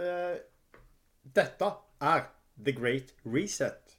dette 1.36 1.70
er 2.00 2.26
the 2.64 2.72
great 2.72 3.14
reset. 3.24 3.96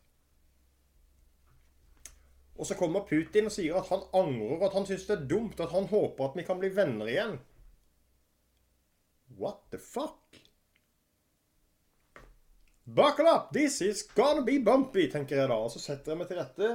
Og 2.62 2.68
så 2.68 2.76
kommer 2.78 3.08
Putin 3.10 3.48
og 3.50 3.54
sier 3.56 3.78
at 3.80 3.90
han 3.90 4.04
angrer, 4.14 4.68
at 4.68 4.76
han 4.78 4.86
syns 4.86 5.08
det 5.08 5.16
er 5.16 5.28
dumt, 5.30 5.60
at 5.60 5.72
han 5.74 5.88
håper 5.90 6.28
at 6.28 6.38
vi 6.38 6.46
kan 6.46 6.60
bli 6.62 6.70
venner 6.76 7.10
igjen. 7.10 7.40
What 9.40 9.64
the 9.72 9.80
fuck? 9.82 10.38
Buckle 12.86 13.30
up! 13.32 13.54
This 13.54 13.82
is 13.82 14.04
gonna 14.04 14.44
be 14.46 14.60
bumpy, 14.60 15.08
tenker 15.10 15.40
jeg 15.40 15.50
da. 15.50 15.56
Og 15.56 15.72
så 15.72 15.80
setter 15.80 16.12
jeg 16.12 16.20
meg 16.20 16.30
til 16.30 16.42
rette. 16.42 16.70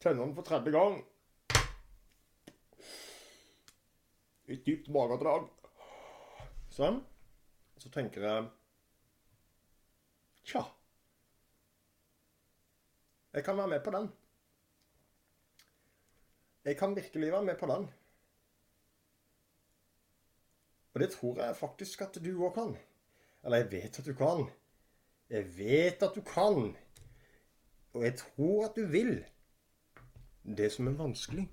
Tenner 0.00 0.22
den 0.22 0.34
for 0.36 0.46
tredje 0.46 0.72
gang. 0.72 1.00
Et 4.46 4.62
dypt 4.62 4.88
magedrag. 4.94 5.48
Sånn. 6.70 7.02
Så 7.86 7.90
tenker 7.94 8.24
jeg 8.26 8.46
Tja. 10.46 10.60
Jeg 13.32 13.44
kan 13.44 13.56
være 13.56 13.68
med 13.68 13.84
på 13.84 13.90
den. 13.94 14.08
Jeg 16.64 16.76
kan 16.76 16.96
virkelig 16.96 17.32
være 17.32 17.44
med 17.44 17.58
på 17.60 17.66
den. 17.66 17.86
Og 20.94 21.00
det 21.00 21.10
tror 21.12 21.38
jeg 21.44 21.56
faktisk 21.56 22.02
at 22.02 22.18
du 22.24 22.30
òg 22.46 22.54
kan. 22.54 22.74
Eller 23.44 23.62
jeg 23.62 23.70
vet 23.72 23.98
at 23.98 24.06
du 24.06 24.14
kan. 24.14 24.50
Jeg 25.30 25.46
vet 25.58 26.02
at 26.02 26.14
du 26.14 26.22
kan. 26.26 26.76
Og 27.92 28.02
jeg 28.02 28.18
tror 28.18 28.66
at 28.66 28.76
du 28.76 28.86
vil. 28.86 29.24
Det 30.42 30.72
som 30.72 30.86
er 30.86 30.98
vanskelig, 30.98 31.46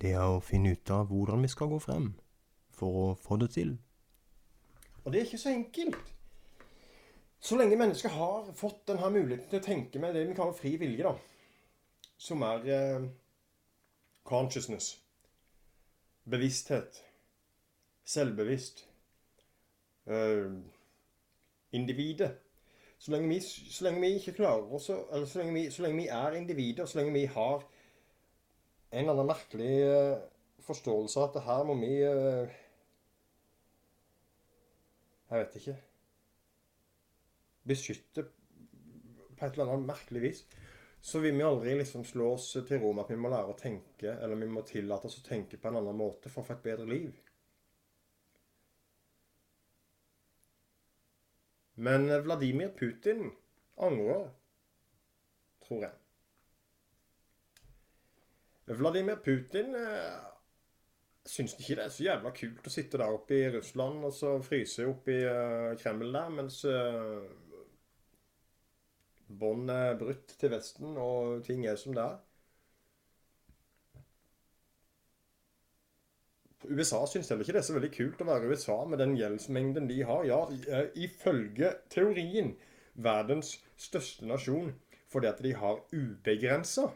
det 0.00 0.14
er 0.14 0.22
å 0.22 0.40
finne 0.40 0.76
ut 0.78 0.90
av 0.90 1.10
hvordan 1.10 1.42
vi 1.42 1.50
skal 1.50 1.74
gå 1.74 1.82
frem 1.82 2.12
for 2.70 3.02
å 3.02 3.12
få 3.18 3.42
det 3.42 3.52
til. 3.58 3.78
Og 5.08 5.12
det 5.12 5.20
er 5.20 5.24
ikke 5.24 5.38
så 5.38 5.50
enkelt. 5.50 6.14
Så 7.40 7.56
lenge 7.56 7.76
mennesket 7.80 8.10
har 8.12 8.50
fått 8.52 8.82
denne 8.90 9.08
muligheten 9.08 9.48
til 9.48 9.62
å 9.62 9.64
tenke 9.64 10.02
med 10.02 10.12
det 10.12 10.26
vi 10.28 10.34
kaller 10.36 10.52
fri 10.52 10.74
vilje, 10.76 11.06
da, 11.06 11.14
som 12.20 12.44
er 12.44 12.66
eh, 12.74 13.06
consciousness, 14.28 14.90
bevissthet, 16.28 17.00
selvbevisst 18.04 18.84
eh, 20.12 20.52
individet. 21.72 22.34
Så 23.00 23.16
lenge, 23.16 23.32
vi, 23.32 23.40
så 23.40 23.88
lenge 23.88 24.04
vi 24.04 24.14
ikke 24.18 24.36
klarer 24.42 24.76
oss 24.76 24.90
Eller 24.90 25.24
så 25.30 25.40
lenge, 25.40 25.54
vi, 25.54 25.66
så 25.72 25.86
lenge 25.86 26.02
vi 26.02 26.08
er 26.20 26.36
individer, 26.36 26.84
så 26.84 27.00
lenge 27.00 27.16
vi 27.16 27.24
har 27.32 27.62
en 28.90 29.04
eller 29.06 29.16
annen 29.16 29.32
merkelig 29.32 29.74
eh, 29.88 30.16
forståelse 30.68 31.16
av 31.22 31.30
at 31.30 31.38
det 31.40 31.48
her 31.48 31.64
må 31.64 31.80
vi 31.80 31.96
uh, 32.04 32.58
Jeg 35.28 35.44
vet 35.44 35.56
ikke 35.60 35.76
Beskytte 37.68 38.24
på 39.36 39.44
et 39.44 39.52
eller 39.52 39.74
annet 39.74 39.90
merkelig 39.90 40.22
vis. 40.22 40.38
Så 41.00 41.20
vil 41.22 41.36
vi 41.36 41.44
aldri 41.46 41.74
liksom 41.78 42.04
slå 42.04 42.32
oss 42.34 42.50
til 42.56 42.80
ro 42.80 42.92
med 42.96 43.04
at 43.04 43.12
vi 43.12 43.18
må 43.20 43.30
lære 43.30 43.52
å 43.52 43.58
tenke, 43.58 44.14
eller 44.14 44.40
vi 44.40 44.48
må 44.50 44.64
tillate 44.66 45.06
oss 45.06 45.20
å 45.20 45.26
tenke 45.26 45.60
på 45.60 45.68
en 45.70 45.78
annen 45.78 45.98
måte 45.98 46.32
for 46.32 46.42
å 46.42 46.48
få 46.48 46.56
et 46.56 46.64
bedre 46.64 46.88
liv. 46.88 47.12
Men 51.78 52.08
Vladimir 52.24 52.72
Putin 52.74 53.28
angrer, 53.76 54.32
tror 55.62 55.84
jeg. 55.86 55.94
Vladimir 58.80 59.20
Putin 59.22 59.76
eh, 59.78 60.16
syns 61.28 61.54
ikke 61.58 61.76
det 61.78 61.84
er 61.84 61.92
så 61.92 62.06
jævla 62.06 62.32
kult 62.36 62.68
å 62.68 62.72
sitte 62.72 63.00
der 63.00 63.12
oppe 63.12 63.36
i 63.36 63.50
Russland 63.52 64.06
og 64.08 64.14
så 64.16 64.36
fryse 64.44 64.86
oppe 64.88 65.14
i 65.14 65.20
uh, 65.26 65.74
Kreml 65.80 66.12
der, 66.14 66.30
mens 66.32 66.62
uh, 66.64 67.26
bånd 69.28 69.70
er 69.72 69.98
brutt 70.00 70.32
til 70.40 70.52
Vesten 70.54 70.96
og 70.96 71.44
ting 71.46 71.66
er 71.68 71.76
som 71.80 71.96
det 71.96 72.06
er. 72.06 72.16
USA 76.68 77.04
syns 77.06 77.30
heller 77.30 77.44
ikke 77.44 77.54
det 77.54 77.60
er 77.62 77.68
så 77.68 77.76
veldig 77.76 77.90
kult 77.94 78.22
å 78.22 78.28
være 78.28 78.48
USA 78.50 78.78
med 78.88 79.00
den 79.00 79.14
gjeldsmengden 79.16 79.86
de 79.88 80.00
har. 80.08 80.24
Ja, 80.26 80.40
eh, 80.68 80.88
ifølge 81.06 81.70
teorien 81.92 82.56
verdens 82.98 83.54
største 83.78 84.26
nasjon 84.28 84.74
fordi 85.08 85.30
at 85.30 85.38
de 85.44 85.54
har 85.56 85.78
ubegrensa. 85.94 86.90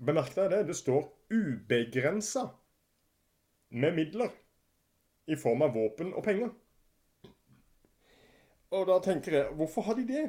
Bemerk 0.00 0.32
deg 0.34 0.50
det. 0.54 0.62
Det 0.70 0.78
står 0.78 1.04
ubegrensa 1.30 2.48
med 3.70 3.94
midler 3.94 4.32
i 5.30 5.36
form 5.38 5.62
av 5.62 5.74
våpen 5.74 6.12
og 6.14 6.24
penger. 6.26 6.50
Og 8.70 8.86
da 8.86 8.98
tenker 9.02 9.36
jeg, 9.36 9.54
hvorfor 9.58 9.86
har 9.88 9.98
de 9.98 10.06
det? 10.06 10.26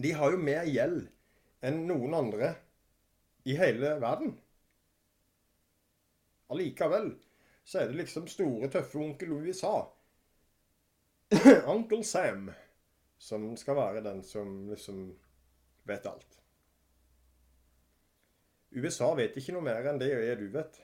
De 0.00 0.12
har 0.16 0.32
jo 0.32 0.40
mer 0.40 0.68
gjeld 0.68 1.02
enn 1.64 1.82
noen 1.88 2.16
andre 2.16 2.54
i 3.44 3.56
hele 3.58 3.96
verden. 4.00 4.32
Allikevel 6.52 7.12
så 7.64 7.82
er 7.82 7.90
det 7.90 8.00
liksom 8.00 8.28
store, 8.28 8.68
tøffe 8.72 9.00
onkel 9.00 9.32
USA. 9.44 9.74
Uncle 11.74 12.04
Sam. 12.04 12.50
Som 13.22 13.52
skal 13.56 13.78
være 13.78 14.02
den 14.02 14.22
som 14.26 14.64
liksom 14.68 15.04
vet 15.86 16.06
alt. 16.10 16.38
USA 18.72 19.12
vet 19.14 19.36
ikke 19.38 19.54
noe 19.54 19.68
mer 19.68 19.86
enn 19.86 20.00
det 20.00 20.10
jeg 20.10 20.40
du 20.40 20.48
vet. 20.50 20.80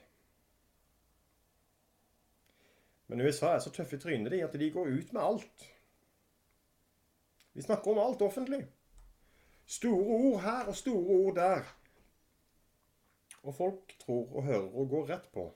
Men 3.09 3.21
USA 3.25 3.55
er 3.55 3.61
så 3.63 3.71
tøffe 3.73 3.97
i 3.97 4.01
trynet 4.01 4.31
de 4.31 4.43
at 4.45 4.53
de 4.61 4.71
går 4.71 4.91
ut 4.93 5.13
med 5.13 5.21
alt. 5.21 5.63
Vi 7.57 7.65
snakker 7.65 7.91
om 7.91 8.01
alt 8.03 8.21
offentlig. 8.21 8.61
Store 9.65 10.17
ord 10.17 10.41
her 10.41 10.69
og 10.69 10.75
store 10.77 11.15
ord 11.15 11.35
der. 11.35 11.71
Og 13.41 13.55
folk 13.55 13.95
tror 13.99 14.35
og 14.35 14.43
hører 14.43 14.69
og 14.75 14.89
går 14.89 15.09
rett 15.09 15.25
på. 15.33 15.47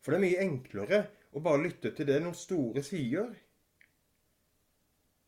For 0.00 0.14
det 0.14 0.20
er 0.20 0.26
mye 0.28 0.46
enklere 0.46 1.02
å 1.34 1.42
bare 1.42 1.64
lytte 1.64 1.90
til 1.90 2.06
det 2.06 2.20
noen 2.22 2.38
store 2.38 2.82
sier, 2.86 3.32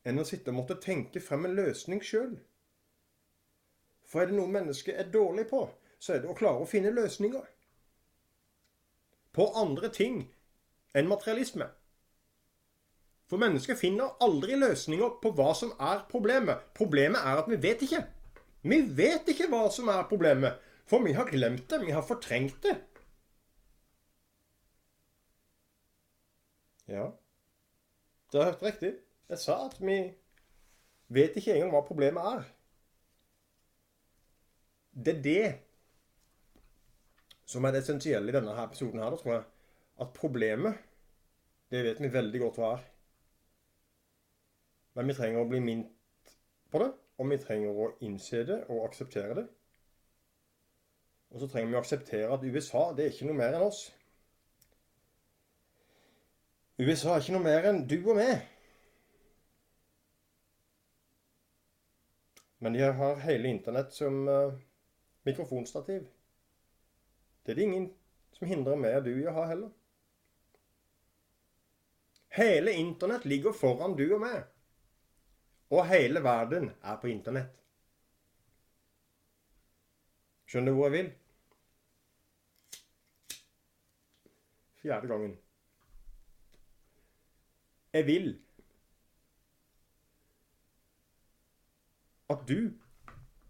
enn 0.07 0.23
å 0.23 0.27
sitte 0.29 0.53
og 0.53 0.61
måtte 0.61 0.79
tenke 0.79 1.21
frem 1.21 1.49
en 1.49 1.57
løsning 1.59 2.05
sjøl. 2.07 2.37
For 4.07 4.23
er 4.23 4.31
det 4.31 4.39
noe 4.39 4.55
mennesket 4.55 4.95
er 4.95 5.11
dårlig 5.13 5.49
på, 5.51 5.65
så 5.99 6.15
er 6.15 6.23
det 6.23 6.31
å 6.31 6.39
klare 6.39 6.63
å 6.63 6.71
finne 6.71 6.95
løsninger. 6.95 7.43
På 9.39 9.53
andre 9.55 9.93
ting 9.95 10.25
enn 10.99 11.09
materialisme. 11.11 11.69
For 13.29 13.39
mennesket 13.39 13.79
finner 13.79 14.17
aldri 14.25 14.57
løsninger 14.57 15.19
på 15.23 15.31
hva 15.37 15.53
som 15.55 15.75
er 15.79 16.01
problemet. 16.11 16.65
Problemet 16.75 17.21
er 17.21 17.43
at 17.43 17.51
vi 17.51 17.59
vet 17.63 17.85
ikke. 17.85 18.01
Vi 18.65 18.81
vet 18.99 19.29
ikke 19.29 19.51
hva 19.53 19.67
som 19.73 19.91
er 19.93 20.09
problemet. 20.11 20.57
For 20.89 21.05
vi 21.05 21.13
har 21.13 21.29
glemt 21.29 21.69
det. 21.71 21.83
Vi 21.85 21.93
har 21.93 22.07
fortrengt 22.09 22.63
det. 22.65 22.75
Ja. 26.89 27.11
Det 28.33 28.41
har 28.41 28.51
hørt 28.51 28.63
riktig. 28.63 28.95
Jeg 29.29 29.39
sa 29.39 29.59
at 29.67 29.77
vi 29.81 29.99
vet 31.13 31.37
ikke 31.37 31.53
engang 31.55 31.75
hva 31.77 31.85
problemet 31.85 32.31
er. 32.33 32.47
Det 35.05 35.19
er 35.19 35.23
det 35.23 35.43
som 37.49 37.65
er 37.65 37.73
det 37.73 37.83
essensielle 37.83 38.29
i 38.29 38.37
denne 38.37 38.55
her 38.57 38.69
episoden 38.69 39.01
her, 39.01 39.13
da, 39.13 39.21
tror 39.21 39.35
jeg. 39.35 39.45
At 40.05 40.15
problemet, 40.15 40.81
det 41.73 41.85
vet 41.87 42.01
vi 42.03 42.13
veldig 42.13 42.41
godt 42.45 42.59
hva 42.61 42.73
er. 42.77 42.83
Men 44.99 45.09
vi 45.09 45.17
trenger 45.17 45.41
å 45.41 45.49
bli 45.49 45.61
minnet 45.63 46.35
på 46.73 46.83
det, 46.83 46.91
og 47.19 47.31
vi 47.31 47.39
trenger 47.41 47.81
å 47.81 47.93
innse 48.05 48.43
det 48.47 48.59
og 48.69 48.85
akseptere 48.89 49.39
det. 49.41 49.47
Og 51.33 51.41
så 51.43 51.49
trenger 51.49 51.73
vi 51.73 51.79
å 51.79 51.81
akseptere 51.83 52.35
at 52.35 52.45
USA, 52.45 52.85
det 52.97 53.05
er 53.05 53.15
ikke 53.15 53.29
noe 53.29 53.41
mer 53.41 53.57
enn 53.57 53.65
oss. 53.67 53.81
USA 56.79 57.17
er 57.17 57.25
ikke 57.25 57.35
noe 57.35 57.47
mer 57.47 57.69
enn 57.69 57.83
du 57.91 57.97
og 57.99 58.17
meg. 58.21 58.45
Men 62.63 62.75
de 62.75 62.83
har 62.83 63.21
hele 63.23 63.51
internett 63.51 63.93
som 63.95 64.25
uh, 64.29 64.55
mikrofonstativ. 65.27 66.07
Det 67.49 67.55
er 67.55 67.57
det 67.57 67.65
ingen 67.65 67.85
som 68.37 68.45
hindrer 68.45 68.77
meg 68.77 68.95
og 68.99 69.07
du 69.07 69.15
i 69.15 69.23
å 69.25 69.33
ha 69.33 69.47
heller. 69.49 69.71
Hele 72.37 72.75
internett 72.77 73.25
ligger 73.25 73.57
foran 73.57 73.95
du 73.97 74.03
og 74.05 74.21
meg. 74.21 74.43
Og 75.73 75.81
hele 75.89 76.21
verden 76.21 76.69
er 76.77 77.01
på 77.01 77.09
internett. 77.09 77.57
Skjønner 80.45 80.77
du 80.77 80.77
hvor 80.77 80.93
jeg 80.93 80.97
vil? 80.99 81.11
Fjerde 84.85 85.15
gangen. 85.17 85.35
Jeg 87.97 88.11
vil 88.13 88.33
at 92.29 92.45
du 92.45 92.59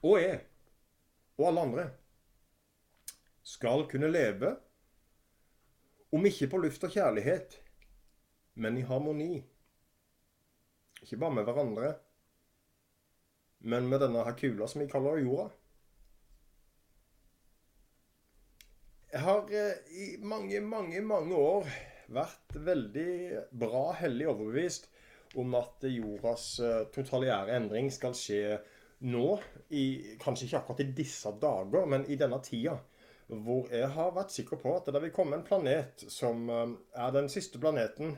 og 0.06 0.20
jeg 0.22 0.44
og 1.34 1.48
alle 1.50 1.72
andre 1.72 1.94
skal 3.48 3.86
kunne 3.88 4.10
leve, 4.12 4.56
om 6.12 6.26
ikke 6.28 6.50
på 6.52 6.60
luft 6.60 6.84
og 6.84 6.92
kjærlighet, 6.92 7.56
men 8.60 8.76
i 8.76 8.84
harmoni. 8.88 9.38
Ikke 11.02 11.20
bare 11.20 11.36
med 11.38 11.46
hverandre, 11.48 11.94
men 13.70 13.88
med 13.88 14.02
denne 14.04 14.24
her 14.26 14.36
kula 14.38 14.68
som 14.68 14.82
vi 14.82 14.90
kaller 14.90 15.22
jorda. 15.22 15.48
Jeg 19.08 19.24
har 19.24 19.52
eh, 19.56 19.92
i 19.96 20.06
mange, 20.20 20.60
mange, 20.60 21.00
mange 21.00 21.36
år 21.36 21.68
vært 22.12 22.58
veldig 22.66 23.12
bra 23.56 23.86
hellig 23.96 24.28
overbevist 24.28 24.90
om 25.40 25.56
at 25.56 25.86
jordas 25.88 26.50
eh, 26.60 26.82
totaliære 26.92 27.56
endring 27.56 27.88
skal 27.92 28.16
skje 28.16 28.58
nå, 29.08 29.38
i, 29.72 30.16
kanskje 30.20 30.48
ikke 30.48 30.60
akkurat 30.60 30.84
i 30.84 30.92
disse 31.00 31.32
dager, 31.40 31.88
men 31.88 32.04
i 32.10 32.18
denne 32.20 32.40
tida. 32.44 32.76
Hvor 33.28 33.68
jeg 33.72 33.90
har 33.92 34.14
vært 34.16 34.32
sikker 34.32 34.60
på 34.60 34.72
at 34.78 34.88
det 34.88 35.02
vil 35.04 35.12
komme 35.12 35.36
en 35.36 35.44
planet 35.44 36.06
som 36.08 36.48
eh, 36.48 36.74
er 36.96 37.12
den 37.12 37.28
siste 37.32 37.60
planeten 37.60 38.16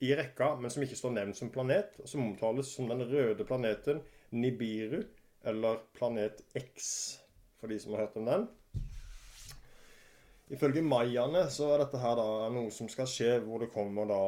i 0.00 0.14
rekka, 0.16 0.54
men 0.56 0.70
som 0.70 0.84
ikke 0.84 0.96
står 0.96 1.14
nevnt 1.16 1.36
som 1.36 1.50
planet, 1.52 1.98
og 2.00 2.08
som 2.08 2.22
omtales 2.24 2.70
som 2.72 2.88
den 2.88 3.02
røde 3.10 3.44
planeten 3.44 4.00
Nibiru, 4.30 5.02
eller 5.44 5.82
planet 5.96 6.40
X, 6.56 7.18
for 7.58 7.70
de 7.70 7.78
som 7.82 7.94
har 7.94 8.06
hørt 8.06 8.16
om 8.20 8.28
den. 8.28 8.46
Ifølge 10.48 10.80
mayaene 10.80 11.44
så 11.52 11.74
er 11.74 11.82
dette 11.82 12.00
her 12.00 12.14
da 12.16 12.48
noe 12.52 12.70
som 12.72 12.88
skal 12.88 13.08
skje 13.10 13.34
hvor 13.44 13.60
det 13.60 13.72
kommer 13.74 14.08
da 14.08 14.22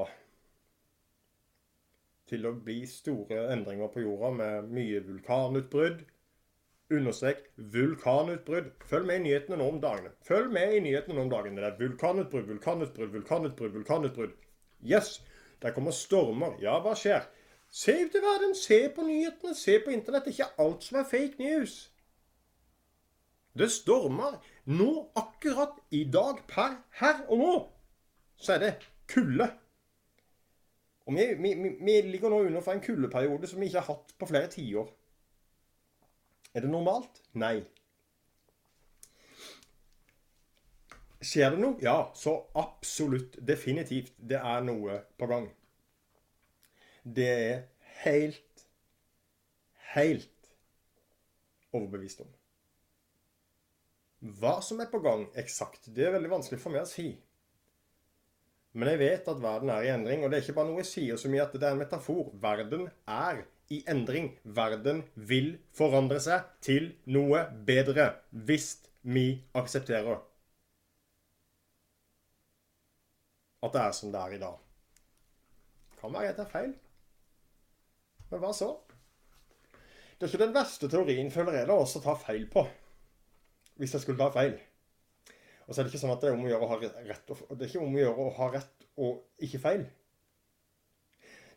til 2.31 2.45
å 2.47 2.53
bli 2.55 2.83
store 2.87 3.47
endringer 3.55 3.89
på 3.91 4.05
jorda 4.05 4.31
med 4.37 4.75
mye 4.75 5.01
vulkanutbrudd. 5.07 6.03
Understrek 6.91 7.45
vulkanutbrudd. 7.57 8.71
Følg 8.91 9.07
med 9.07 9.21
i 9.21 9.25
nyhetene 9.29 9.59
nå 9.61 9.69
om 9.71 9.81
dagene. 9.83 10.11
Følg 10.27 10.51
med 10.53 10.75
i 10.75 10.81
nyhetene 10.85 11.17
nå 11.17 11.27
om 11.27 11.31
dagene. 11.31 11.61
Det 11.61 11.69
er 11.69 11.79
vulkanutbrudd, 11.79 12.49
vulkanutbrudd, 12.51 13.13
vulkanutbrudd, 13.15 13.77
vulkanutbrudd. 13.79 14.33
Yes! 14.83 15.21
Der 15.63 15.75
kommer 15.77 15.95
stormer. 15.95 16.57
Ja, 16.63 16.79
hva 16.83 16.97
skjer? 16.97 17.29
Se 17.71 17.93
ut 17.93 18.15
i 18.17 18.23
verden, 18.25 18.55
se 18.59 18.81
på 18.95 19.05
nyhetene, 19.07 19.55
se 19.55 19.79
på 19.85 19.93
internett. 19.95 20.27
Det 20.27 20.33
er 20.33 20.39
ikke 20.39 20.65
alt 20.65 20.87
som 20.87 20.99
er 20.99 21.09
fake 21.11 21.39
news. 21.39 21.75
Det 23.59 23.71
stormer. 23.71 24.41
Nå, 24.67 24.91
akkurat 25.19 25.79
i 25.91 26.05
dag, 26.11 26.43
per 26.49 26.79
her 27.01 27.25
og 27.29 27.39
nå, 27.39 27.57
så 28.37 28.57
er 28.57 28.65
det 28.65 28.73
kulde. 29.11 29.51
Og 31.07 31.15
vi, 31.15 31.27
vi, 31.43 31.77
vi 31.81 32.01
ligger 32.07 32.31
nå 32.31 32.43
under 32.47 32.63
for 32.63 32.75
en 32.75 32.83
kuldeperiode 32.85 33.47
som 33.51 33.61
vi 33.61 33.71
ikke 33.71 33.83
har 33.83 33.95
hatt 33.95 34.15
på 34.19 34.29
flere 34.31 34.51
tiår. 34.51 34.91
Er 36.55 36.65
det 36.65 36.71
normalt? 36.73 37.21
Nei. 37.39 37.61
Skjer 41.21 41.53
det 41.55 41.61
noe? 41.61 41.77
Ja, 41.85 42.11
så 42.17 42.35
absolutt. 42.59 43.39
Definitivt. 43.47 44.17
Det 44.17 44.41
er 44.41 44.65
noe 44.65 45.03
på 45.21 45.29
gang. 45.31 45.51
Det 47.05 47.29
er 47.29 47.63
helt, 48.03 48.67
helt 49.95 50.53
overbevist 51.77 52.25
om. 52.25 52.31
Hva 54.41 54.59
som 54.65 54.81
er 54.83 54.91
på 54.93 55.01
gang 55.05 55.29
eksakt, 55.41 55.87
det 55.97 56.09
er 56.09 56.17
veldig 56.17 56.33
vanskelig 56.33 56.61
for 56.61 56.75
meg 56.75 56.85
å 56.85 56.91
si. 56.91 57.13
Men 58.77 58.93
jeg 58.93 59.01
vet 59.01 59.31
at 59.33 59.41
verden 59.43 59.73
er 59.73 59.87
i 59.87 59.93
endring, 59.93 60.25
og 60.25 60.31
det 60.31 60.39
er 60.39 60.45
ikke 60.45 60.59
bare 60.59 60.69
noe 60.69 60.83
jeg 60.83 60.91
sier 60.91 61.21
så 61.21 61.31
mye 61.33 61.47
at 61.47 61.55
det 61.57 61.67
er 61.67 61.75
en 61.75 61.81
metafor. 61.81 62.29
Verden 62.43 62.85
er 63.09 63.45
i 63.71 63.83
endring. 63.91 64.33
Verden 64.43 65.05
vil 65.15 65.55
forandre 65.77 66.21
seg 66.23 66.49
til 66.65 66.91
noe 67.11 67.45
bedre 67.67 68.11
hvis 68.31 68.75
vi 69.07 69.29
aksepterer 69.57 70.21
at 73.61 73.75
det 73.75 73.81
er 73.81 73.93
som 73.93 74.13
det 74.13 74.21
er 74.21 74.35
i 74.37 74.41
dag. 74.41 74.57
Kan 76.01 76.15
være 76.15 76.31
jeg 76.31 76.37
tar 76.39 76.49
feil. 76.49 76.71
Men 78.31 78.41
hva 78.41 78.53
så? 78.57 78.71
Det 80.17 80.27
er 80.27 80.31
ikke 80.31 80.45
den 80.47 80.55
verste 80.57 80.89
teorien, 80.89 81.31
føler 81.33 81.59
jeg, 81.59 81.69
da 81.69 81.77
også 81.77 82.01
å 82.01 82.07
ta 82.11 82.15
feil 82.21 82.47
på 82.53 82.67
hvis 83.81 83.95
jeg 83.97 84.03
skulle 84.03 84.21
ta 84.21 84.29
feil. 84.33 84.59
Og 85.65 85.73
så 85.73 85.81
er 85.81 85.87
det 85.87 85.93
ikke 85.95 86.01
sånn 86.03 86.13
at 86.13 86.21
det 86.21 86.29
er 86.29 86.35
om 86.37 86.45
å 86.45 86.51
gjøre 86.51 86.67
å 86.67 86.69
ha 86.69 86.77
rett 86.83 87.31
og, 87.33 87.39
det 87.55 87.65
er 87.65 87.71
ikke 87.71 87.85
om 87.85 87.95
å 87.97 88.01
gjøre 88.03 88.25
å 88.27 88.33
ha 88.37 88.49
rett 88.53 88.85
og 89.01 89.45
ikke 89.47 89.61
feil. 89.63 89.85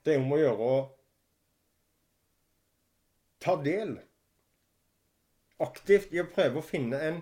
Det 0.04 0.13
er 0.13 0.21
om 0.21 0.32
å 0.32 0.39
gjøre 0.39 0.69
å 0.69 0.78
ta 3.43 3.58
del 3.60 3.97
aktivt 5.63 6.13
i 6.15 6.21
å 6.23 6.29
prøve 6.32 6.60
å 6.60 6.65
finne 6.65 6.99
en 7.10 7.21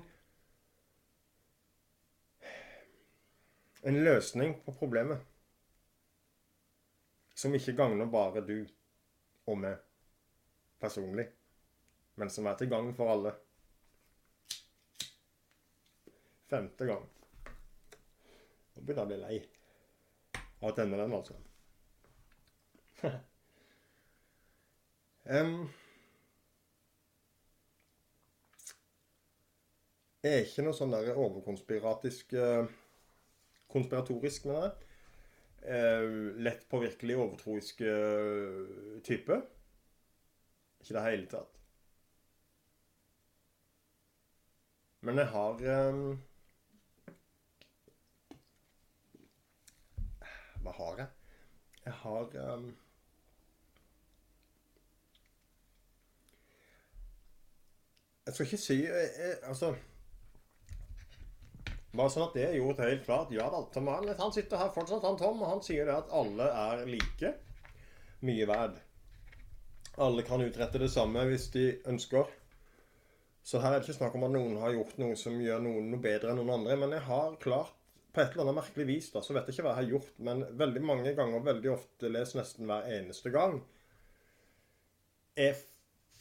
en 3.81 4.03
løsning 4.05 4.53
på 4.61 4.73
problemet 4.77 5.25
som 7.33 7.55
ikke 7.57 7.73
gagner 7.73 8.05
bare 8.05 8.43
du 8.45 8.59
og 9.49 9.57
meg 9.57 9.79
personlig, 10.81 11.25
men 12.21 12.29
som 12.29 12.45
er 12.49 12.59
til 12.59 12.69
gagn 12.69 12.93
for 12.97 13.09
alle. 13.13 13.31
Femte 16.51 16.85
gang. 16.85 17.05
Nå 18.75 18.85
begynner 18.85 19.01
jeg 19.01 19.05
å 19.05 19.09
bli 19.09 19.19
lei 19.23 19.37
av 20.61 20.69
å 20.69 20.75
tenne 20.77 20.99
den, 20.99 21.15
altså. 21.17 21.33
um, 25.41 25.55
er 30.29 30.43
ikke 30.45 30.63
noe 30.65 30.77
sånn 30.77 30.93
der 30.93 31.15
overkonspiratisk 31.17 32.35
uh, 32.37 32.69
Konspiratorisk, 33.71 34.45
mener 34.45 34.67
jeg. 34.67 34.87
Uh, 35.61 36.37
lett 36.41 36.67
påvirkelig 36.69 37.15
overtroisk 37.17 37.81
uh, 37.87 38.99
type. 39.05 39.37
Ikke 40.81 40.97
det 40.97 41.05
hele 41.07 41.29
tatt. 41.31 41.57
Men 45.01 45.17
jeg 45.17 45.31
har 45.33 45.63
um, 45.89 46.19
Hva 50.61 50.73
har 50.77 50.99
jeg? 51.01 51.07
Jeg 51.85 51.93
har 52.03 52.35
um, 52.53 52.67
Jeg 58.27 58.33
skal 58.33 58.45
ikke 58.45 58.57
si 58.57 58.77
jeg, 58.83 59.09
jeg, 59.17 59.39
Altså 59.49 59.73
Bare 61.91 62.11
sånn 62.11 62.23
at 62.29 62.35
det 62.37 62.45
er 62.47 62.55
gjort 62.55 62.79
helt 62.85 63.03
klart. 63.03 63.33
Ja 63.35 63.49
da, 63.51 63.65
Tom 63.73 63.89
Arnett, 63.91 64.21
han 64.21 64.31
sitter 64.31 64.61
her 64.61 64.71
fortsatt, 64.75 65.03
han 65.03 65.19
Tom, 65.19 65.41
og 65.43 65.49
han 65.51 65.63
sier 65.65 65.89
det 65.89 65.97
at 65.97 66.13
alle 66.15 66.47
er 66.47 66.85
like 66.87 67.33
mye 68.27 68.47
verd. 68.47 68.77
Alle 70.01 70.23
kan 70.23 70.43
utrette 70.43 70.79
det 70.79 70.91
samme 70.93 71.25
hvis 71.27 71.49
de 71.51 71.65
ønsker. 71.91 72.29
Så 73.43 73.59
her 73.59 73.73
er 73.73 73.81
det 73.81 73.89
ikke 73.89 73.97
snakk 73.97 74.15
om 74.15 74.27
at 74.27 74.33
noen 74.35 74.59
har 74.61 74.75
gjort 74.75 74.97
noe 75.01 75.17
som 75.19 75.35
gjør 75.41 75.63
noen 75.65 75.89
noe 75.91 76.03
bedre 76.03 76.31
enn 76.31 76.39
noen 76.39 76.53
andre. 76.59 76.77
Men 76.79 76.95
jeg 76.95 77.03
har 77.09 77.35
klart, 77.43 77.75
på 78.11 78.21
et 78.21 78.33
eller 78.33 78.45
annet 78.45 78.59
merkelig 78.61 78.87
vis, 78.87 79.11
da, 79.11 79.23
så 79.23 79.35
vet 79.35 79.49
jeg 79.49 79.57
ikke 79.57 79.65
hva 79.67 79.73
jeg 79.75 79.81
har 79.81 79.91
gjort, 79.95 80.15
men 80.27 80.45
veldig 80.59 80.81
mange 80.83 81.13
ganger, 81.17 81.43
veldig 81.43 81.71
ofte, 81.73 82.11
les 82.11 82.33
nesten 82.37 82.67
hver 82.67 82.89
eneste 82.91 83.31
gang, 83.33 83.61
jeg 85.39 85.55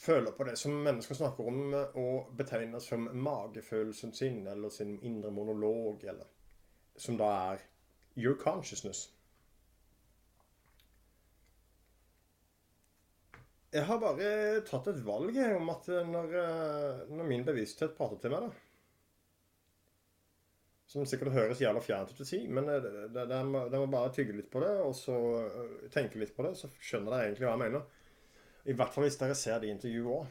føler 0.00 0.32
på 0.32 0.44
det 0.48 0.56
som 0.56 0.76
mennesker 0.84 1.18
snakker 1.18 1.48
om 1.50 1.74
og 1.76 2.30
betegner 2.36 2.80
som 2.80 3.08
magefølelsen 3.12 4.14
sin, 4.16 4.46
eller 4.48 4.72
sin 4.72 4.96
indre 5.04 5.30
monolog, 5.30 6.04
eller 6.04 6.28
som 6.96 7.18
da 7.20 7.28
er 7.52 7.64
your 8.16 8.36
consciousness. 8.40 9.10
Jeg 13.70 13.86
har 13.86 14.00
bare 14.02 14.30
tatt 14.66 14.88
et 14.90 15.04
valg 15.06 15.36
om 15.44 15.68
at 15.70 15.86
når, 16.08 16.32
eh, 16.40 17.04
når, 17.12 17.28
min 17.28 17.44
bevissthet 17.46 17.94
prater 17.94 18.18
til 18.18 18.32
meg, 18.34 18.48
da 18.48 18.50
Som 20.90 21.06
sikkert 21.06 21.36
høres 21.36 21.60
jævla 21.62 21.80
fjernt 21.84 22.10
ut 22.10 22.24
å 22.24 22.26
si, 22.26 22.40
men 22.50 22.66
det, 22.66 22.90
må, 23.46 23.68
må, 23.70 23.86
bare 23.92 24.10
tygge 24.16 24.34
litt 24.34 24.50
på 24.50 24.64
det, 24.64 24.72
og 24.82 24.96
så 24.98 25.14
eh, 25.44 25.86
tenke 25.94 26.18
litt 26.18 26.34
på 26.34 26.42
det, 26.48 26.56
så 26.58 26.72
skjønner 26.80 27.14
dere 27.14 27.28
egentlig 27.28 27.46
hva 27.46 27.54
jeg 27.54 27.62
mener. 27.68 27.99
I 28.64 28.72
hvert 28.76 28.94
fall 28.94 29.06
hvis 29.06 29.16
dere 29.16 29.34
ser 29.34 29.58
det 29.58 29.72
intervjuet 29.72 30.12
òg. 30.20 30.26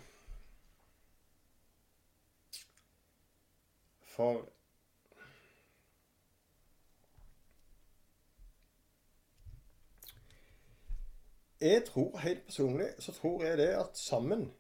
For 4.15 4.47
Jeg 11.59 11.83
tror 11.85 12.17
helt 12.23 12.45
personlig 12.45 12.87
så 13.03 13.11
tror 13.11 13.43
jeg 13.43 13.57
det 13.57 13.67
at 13.75 13.97
sammen 13.97 14.53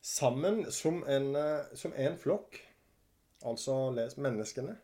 Sammen 0.00 0.72
som 0.72 1.02
en, 1.08 1.36
eh, 1.36 1.64
som 1.74 1.92
en 1.96 2.18
flokk, 2.18 2.56
altså 3.42 3.90
les 3.90 4.16
menneskene 4.16 4.76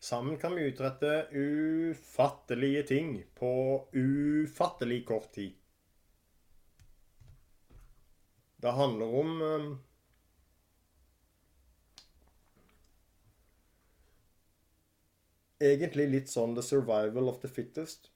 Sammen 0.00 0.38
kan 0.38 0.54
vi 0.54 0.62
utrette 0.64 1.26
ufattelige 1.30 2.82
ting 2.88 3.24
på 3.34 3.50
ufattelig 3.92 5.06
kort 5.06 5.32
tid. 5.32 5.52
Det 8.56 8.72
handler 8.72 9.14
om 9.20 9.42
eh, 9.42 9.66
egentlig 15.60 16.08
litt 16.08 16.32
sånn 16.32 16.56
the 16.56 16.64
survival 16.64 17.28
of 17.28 17.42
the 17.44 17.52
fittest. 17.52 18.08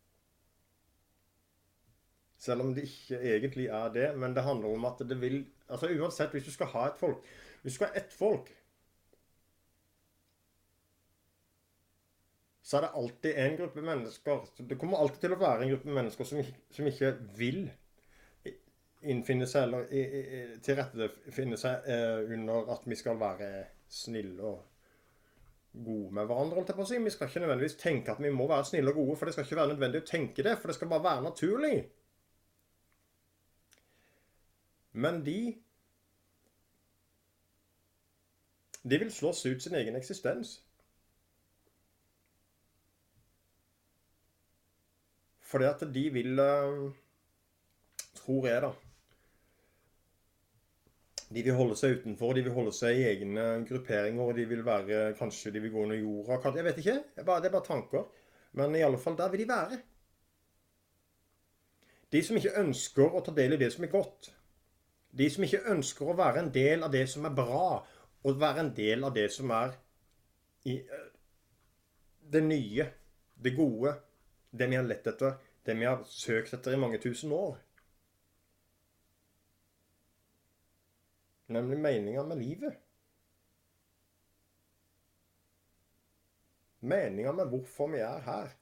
Selv 2.40 2.64
om 2.64 2.74
det 2.76 2.88
ikke 2.88 3.20
egentlig 3.20 3.68
er 3.68 3.92
det. 3.92 4.10
Men 4.16 4.32
det 4.36 4.48
handler 4.48 4.72
om 4.72 4.88
at 4.88 5.04
det 5.04 5.20
vil 5.20 5.44
Altså 5.64 5.88
uansett, 5.88 6.32
hvis 6.36 6.44
du 6.44 6.52
skal 6.52 6.68
ha 6.74 6.88
et 6.90 6.98
folk 7.00 7.22
Hvis 7.62 7.72
du 7.72 7.76
skal 7.78 7.88
ha 7.88 7.96
ett 7.96 8.12
folk 8.12 8.50
Så 12.74 12.78
er 12.80 12.88
det 12.88 12.94
alltid 12.98 13.36
en 13.38 13.56
gruppe 13.56 13.82
mennesker 13.86 14.40
Det 14.66 14.76
kommer 14.80 14.98
alltid 14.98 15.20
til 15.22 15.34
å 15.36 15.38
være 15.38 15.62
en 15.62 15.68
gruppe 15.70 15.92
mennesker 15.94 16.26
som, 16.26 16.40
som 16.74 16.88
ikke 16.90 17.12
vil 17.38 17.68
innfinne 19.06 19.46
seg 19.46 19.68
eller 19.68 20.58
tilrettefinne 20.66 21.58
seg 21.60 21.86
eh, 21.86 22.32
under 22.34 22.72
at 22.74 22.88
vi 22.90 22.98
skal 22.98 23.20
være 23.20 23.52
snille 23.86 24.42
og 24.42 24.58
gode 25.86 26.18
med 26.18 26.26
hverandre. 26.26 26.58
holdt 26.58 26.74
jeg 26.74 26.80
på 26.80 26.88
å 26.88 26.90
si. 26.90 26.98
Vi 27.06 27.14
skal 27.14 27.30
ikke 27.30 27.44
nødvendigvis 27.44 27.78
tenke 27.78 28.10
at 28.10 28.26
vi 28.26 28.34
må 28.34 28.50
være 28.50 28.66
snille 28.72 28.90
og 28.90 28.98
gode, 29.04 29.16
for 29.20 29.30
det 29.30 29.36
skal 29.36 29.46
ikke 29.46 29.60
være 29.60 29.74
nødvendig 29.76 30.02
å 30.02 30.10
tenke 30.10 30.48
det, 30.48 30.58
for 30.58 30.74
det 30.74 30.78
skal 30.80 30.90
bare 30.96 31.06
være 31.06 31.26
naturlig. 31.30 31.74
Men 35.06 35.22
de 35.22 35.38
De 38.82 38.98
vil 38.98 39.14
slåss 39.14 39.46
ut 39.46 39.62
sin 39.62 39.78
egen 39.78 39.94
eksistens. 39.96 40.63
Fordi 45.54 45.70
at 45.70 45.86
de 45.94 46.08
vil 46.10 46.42
eh, 46.42 46.80
Tror 48.18 48.46
jeg, 48.50 48.62
da 48.62 48.72
de 51.34 51.42
vil 51.42 51.56
holde 51.56 51.76
seg 51.78 51.98
utenfor, 51.98 52.34
de 52.36 52.44
vil 52.46 52.54
holde 52.54 52.72
seg 52.74 52.98
i 52.98 53.06
egne 53.08 53.44
grupperinger, 53.66 54.36
de 54.36 54.44
vil 54.50 54.62
være 54.66 55.00
Kanskje 55.18 55.50
de 55.54 55.62
vil 55.64 55.72
gå 55.72 55.82
under 55.86 55.98
jorda. 55.98 56.52
Jeg 56.54 56.66
vet 56.68 56.78
ikke. 56.82 56.96
Det 57.14 57.22
er 57.22 57.26
bare, 57.26 57.42
det 57.42 57.48
er 57.48 57.56
bare 57.56 57.66
tanker. 57.66 58.04
Men 58.60 58.76
i 58.76 58.84
alle 58.86 59.00
fall, 59.02 59.16
der 59.18 59.32
vil 59.32 59.42
de 59.42 59.48
være. 59.48 59.80
De 62.12 62.22
som 62.22 62.38
ikke 62.38 62.54
ønsker 62.60 63.10
å 63.10 63.22
ta 63.26 63.34
del 63.34 63.56
i 63.56 63.58
det 63.58 63.72
som 63.74 63.86
er 63.86 63.90
godt. 63.90 64.30
De 65.10 65.26
som 65.30 65.46
ikke 65.46 65.64
ønsker 65.72 66.10
å 66.10 66.16
være 66.18 66.44
en 66.44 66.52
del 66.54 66.86
av 66.86 66.92
det 66.94 67.08
som 67.10 67.26
er 67.26 67.34
bra, 67.34 67.80
og 68.24 68.40
være 68.40 68.62
en 68.62 68.70
del 68.76 69.02
av 69.06 69.14
det 69.16 69.26
som 69.34 69.50
er 69.54 69.74
i, 70.70 70.78
eh, 70.78 71.08
det 72.30 72.44
nye, 72.46 72.86
det 73.34 73.56
gode, 73.56 73.96
det 74.54 74.66
vi 74.70 74.76
har 74.76 74.86
lett 74.86 75.06
etter, 75.06 75.34
det 75.62 75.74
vi 75.74 75.86
har 75.88 76.04
søkt 76.06 76.54
etter 76.54 76.74
i 76.74 76.78
mange 76.78 76.98
tusen 77.02 77.32
år. 77.34 77.56
Nemlig 81.46 81.78
meninga 81.78 82.22
med 82.22 82.38
livet. 82.38 82.78
Meninga 86.84 87.32
med 87.32 87.50
hvorfor 87.50 87.90
vi 87.92 88.00
er 88.04 88.22
her. 88.28 88.54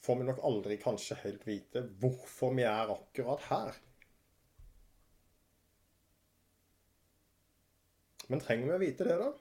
Får 0.00 0.16
vi 0.16 0.26
nok 0.30 0.40
aldri 0.48 0.80
kanskje 0.80 1.20
helt 1.26 1.46
vite 1.46 1.84
hvorfor 2.00 2.56
vi 2.56 2.64
er 2.64 2.96
akkurat 2.96 3.46
her. 3.50 3.80
Men 8.30 8.40
trenger 8.40 8.70
vi 8.70 8.76
å 8.78 8.84
vite 8.86 9.04
det, 9.04 9.20
da? 9.20 9.32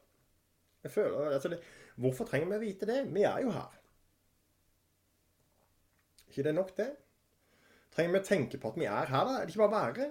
Jeg 0.83 0.91
føler, 0.91 1.35
altså 1.37 1.51
det, 1.53 1.63
Hvorfor 1.99 2.27
trenger 2.27 2.51
vi 2.51 2.57
å 2.57 2.63
vite 2.63 2.87
det? 2.89 3.03
Vi 3.13 3.23
er 3.27 3.43
jo 3.43 3.51
her. 3.53 3.78
Ikke 6.29 6.45
det 6.45 6.55
nok, 6.55 6.73
det? 6.77 6.89
Trenger 7.93 8.13
vi 8.13 8.21
å 8.21 8.27
tenke 8.27 8.59
på 8.61 8.71
at 8.71 8.77
vi 8.79 8.87
er 8.87 9.09
her, 9.09 9.25
da? 9.27 9.37
Er 9.39 9.47
det 9.47 9.53
ikke 9.53 9.65
bare 9.65 9.71
å 9.71 9.79
være? 9.79 10.09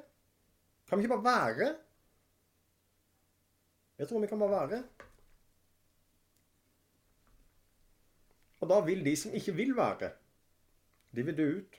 Kan 0.88 0.98
vi 0.98 1.06
ikke 1.06 1.18
bare 1.18 1.28
være? 1.28 1.68
Jeg 3.98 4.08
tror 4.08 4.20
vi 4.22 4.30
kan 4.30 4.38
bare 4.38 4.58
være. 4.60 4.82
Og 8.60 8.70
da 8.70 8.80
vil 8.86 9.04
de 9.04 9.14
som 9.16 9.34
ikke 9.34 9.54
vil 9.54 9.76
være, 9.76 10.10
de 11.14 11.24
vil 11.26 11.36
dø 11.38 11.46
ut. 11.58 11.78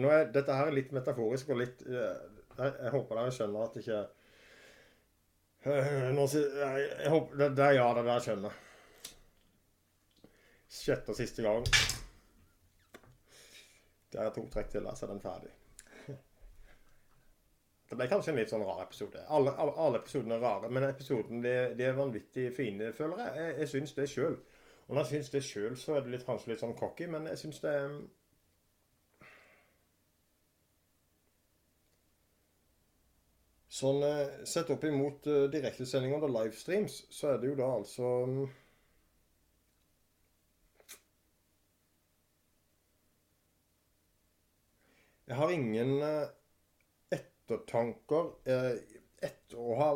Er 0.00 0.30
Dette 0.32 0.54
her 0.54 0.70
er 0.70 0.76
litt 0.76 0.92
metaforisk 0.94 1.48
og 1.50 1.58
litt 1.60 1.80
eh, 1.82 2.18
Jeg, 2.60 2.90
håper 2.94 3.18
dere 3.18 3.32
skjønner 3.34 3.64
at 3.64 3.78
ikke 3.80 4.00
eh, 5.66 5.88
jeg, 6.06 7.08
håper, 7.10 7.48
det 7.56 7.64
er 7.64 7.74
ja, 7.80 7.88
det 7.96 8.04
der 8.06 8.22
skjønner. 8.24 8.58
Sjette 10.70 11.10
og 11.10 11.18
siste 11.18 11.42
gang. 11.42 11.64
Det 14.10 14.20
er 14.22 14.30
to 14.34 14.44
trekk 14.50 14.70
til, 14.70 14.86
så 14.94 15.06
er 15.06 15.10
den 15.12 15.22
ferdig. 15.22 15.50
Det 17.90 17.98
ble 17.98 18.06
kanskje 18.10 18.30
en 18.30 18.38
litt 18.38 18.52
sånn 18.52 18.62
rar 18.62 18.84
episode. 18.84 19.24
Alle, 19.34 19.50
alle, 19.58 19.98
episodene 19.98 20.36
er 20.38 20.44
rare, 20.44 20.70
men 20.70 20.86
episoden 20.86 21.42
de, 21.42 21.54
de 21.74 21.88
er 21.88 21.98
vanvittig 21.98 22.46
fine, 22.54 22.92
føler 22.94 23.24
jeg. 23.24 23.34
Jeg, 23.40 23.56
jeg 23.58 23.72
syns 23.74 23.96
det 23.98 24.06
sjøl. 24.12 24.38
Og 24.86 24.94
når 24.94 25.02
jeg 25.02 25.10
syns 25.10 25.34
det 25.34 25.42
sjøl, 25.46 25.76
så 25.78 25.96
er 25.96 26.06
det 26.06 26.14
litt, 26.14 26.26
kanskje 26.26 26.52
litt 26.52 26.62
sånn 26.62 26.78
cocky, 26.78 27.10
men 27.10 27.26
jeg 27.30 27.42
syns 27.42 27.62
det 27.66 27.74
Sånn 33.80 34.02
eh, 34.02 34.40
Sett 34.50 34.70
opp 34.74 34.82
imot 34.84 35.26
uh, 35.30 35.44
direktesendinger 35.52 36.26
og 36.26 36.34
livestreams, 36.34 37.04
så 37.14 37.32
er 37.32 37.38
det 37.40 37.52
jo 37.52 37.58
da 37.60 37.68
altså 37.78 38.08
Jeg 45.30 45.38
har 45.38 45.52
ingen 45.54 45.92
eh, 46.02 46.30
ettertanker. 47.14 48.32
Eh, 48.50 48.72
etter 49.22 49.60
å 49.62 49.76
ha 49.78 49.90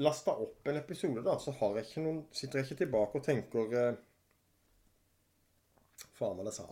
lasta 0.00 0.32
opp 0.40 0.68
en 0.70 0.78
episode, 0.80 1.20
da, 1.24 1.34
så 1.40 1.52
jeg 1.76 2.04
noen, 2.04 2.22
sitter 2.32 2.60
jeg 2.60 2.68
ikke 2.68 2.78
tilbake 2.84 3.20
og 3.20 3.26
tenker 3.26 3.76
eh, 3.76 3.98
Faen, 6.16 6.38
hva 6.38 6.46
det 6.46 6.54
sa. 6.56 6.64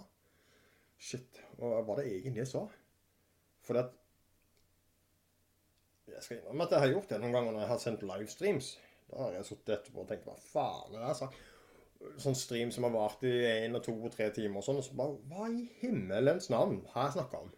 Shit. 0.96 1.42
Hva 1.58 1.82
var 1.84 2.00
det 2.00 2.08
egentlig 2.08 2.46
jeg 2.46 2.52
sa? 2.54 2.64
Fordi 3.64 3.82
at 3.82 4.00
Jeg 6.08 6.22
skal 6.22 6.38
innrømme 6.38 6.64
at 6.64 6.72
jeg 6.72 6.84
har 6.84 6.92
gjort 6.94 7.12
det 7.12 7.18
noen 7.20 7.34
ganger 7.34 7.52
når 7.52 7.62
jeg 7.64 7.72
har 7.74 7.82
sendt 7.82 8.04
livestreams. 8.08 8.68
Da 9.10 9.20
har 9.20 9.36
jeg 9.36 9.48
sittet 9.50 9.74
etterpå 9.78 10.04
og 10.04 10.08
tenkt 10.08 10.28
hva 10.28 10.36
faen 10.40 10.94
er 10.94 11.00
det 11.02 11.10
jeg 11.10 11.20
sa? 11.20 11.28
Sånn 12.20 12.36
stream 12.38 12.70
som 12.74 12.86
har 12.86 12.94
vart 12.94 13.24
i 13.26 13.32
én 13.48 13.76
og 13.76 13.84
to 13.86 13.94
og 13.96 14.12
tre 14.14 14.30
timer 14.34 14.60
og 14.60 14.66
sånn. 14.66 14.80
Og 14.80 14.86
så 14.86 14.96
bare 14.98 15.18
Hva 15.30 15.50
i 15.50 15.66
himmelens 15.82 16.50
navn 16.52 16.80
har 16.94 17.08
jeg 17.08 17.18
snakka 17.18 17.42
om? 17.46 17.52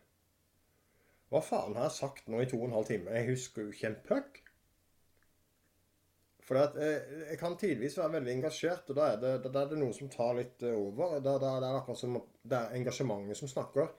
Hva 1.32 1.42
faen 1.42 1.78
har 1.78 1.88
jeg 1.88 1.98
sagt 1.98 2.28
nå 2.30 2.40
i 2.42 2.48
to 2.50 2.58
og 2.60 2.68
en 2.68 2.76
halv 2.78 2.90
time? 2.90 3.14
Jeg 3.18 3.30
husker 3.32 3.66
jo 3.66 3.74
ikke 3.74 3.90
en 3.90 4.02
puck. 4.08 4.42
For 6.46 6.60
at, 6.60 6.76
eh, 6.78 7.14
jeg 7.32 7.38
kan 7.40 7.56
tidvis 7.58 7.96
være 7.98 8.12
veldig 8.20 8.32
engasjert, 8.36 8.90
og 8.90 8.98
da 8.98 9.06
er 9.12 9.16
det, 9.22 9.32
da 9.50 9.64
er 9.64 9.72
det 9.72 9.78
noe 9.80 9.94
som 9.94 10.10
tar 10.12 10.36
litt 10.38 10.62
eh, 10.62 10.76
over. 10.78 11.16
Da, 11.18 11.34
da, 11.42 11.56
det 11.62 11.70
er 11.70 11.78
akkurat 11.80 11.98
som 11.98 12.20
det 12.46 12.60
er 12.60 12.76
engasjementet 12.78 13.40
som 13.40 13.50
snakker. 13.50 13.90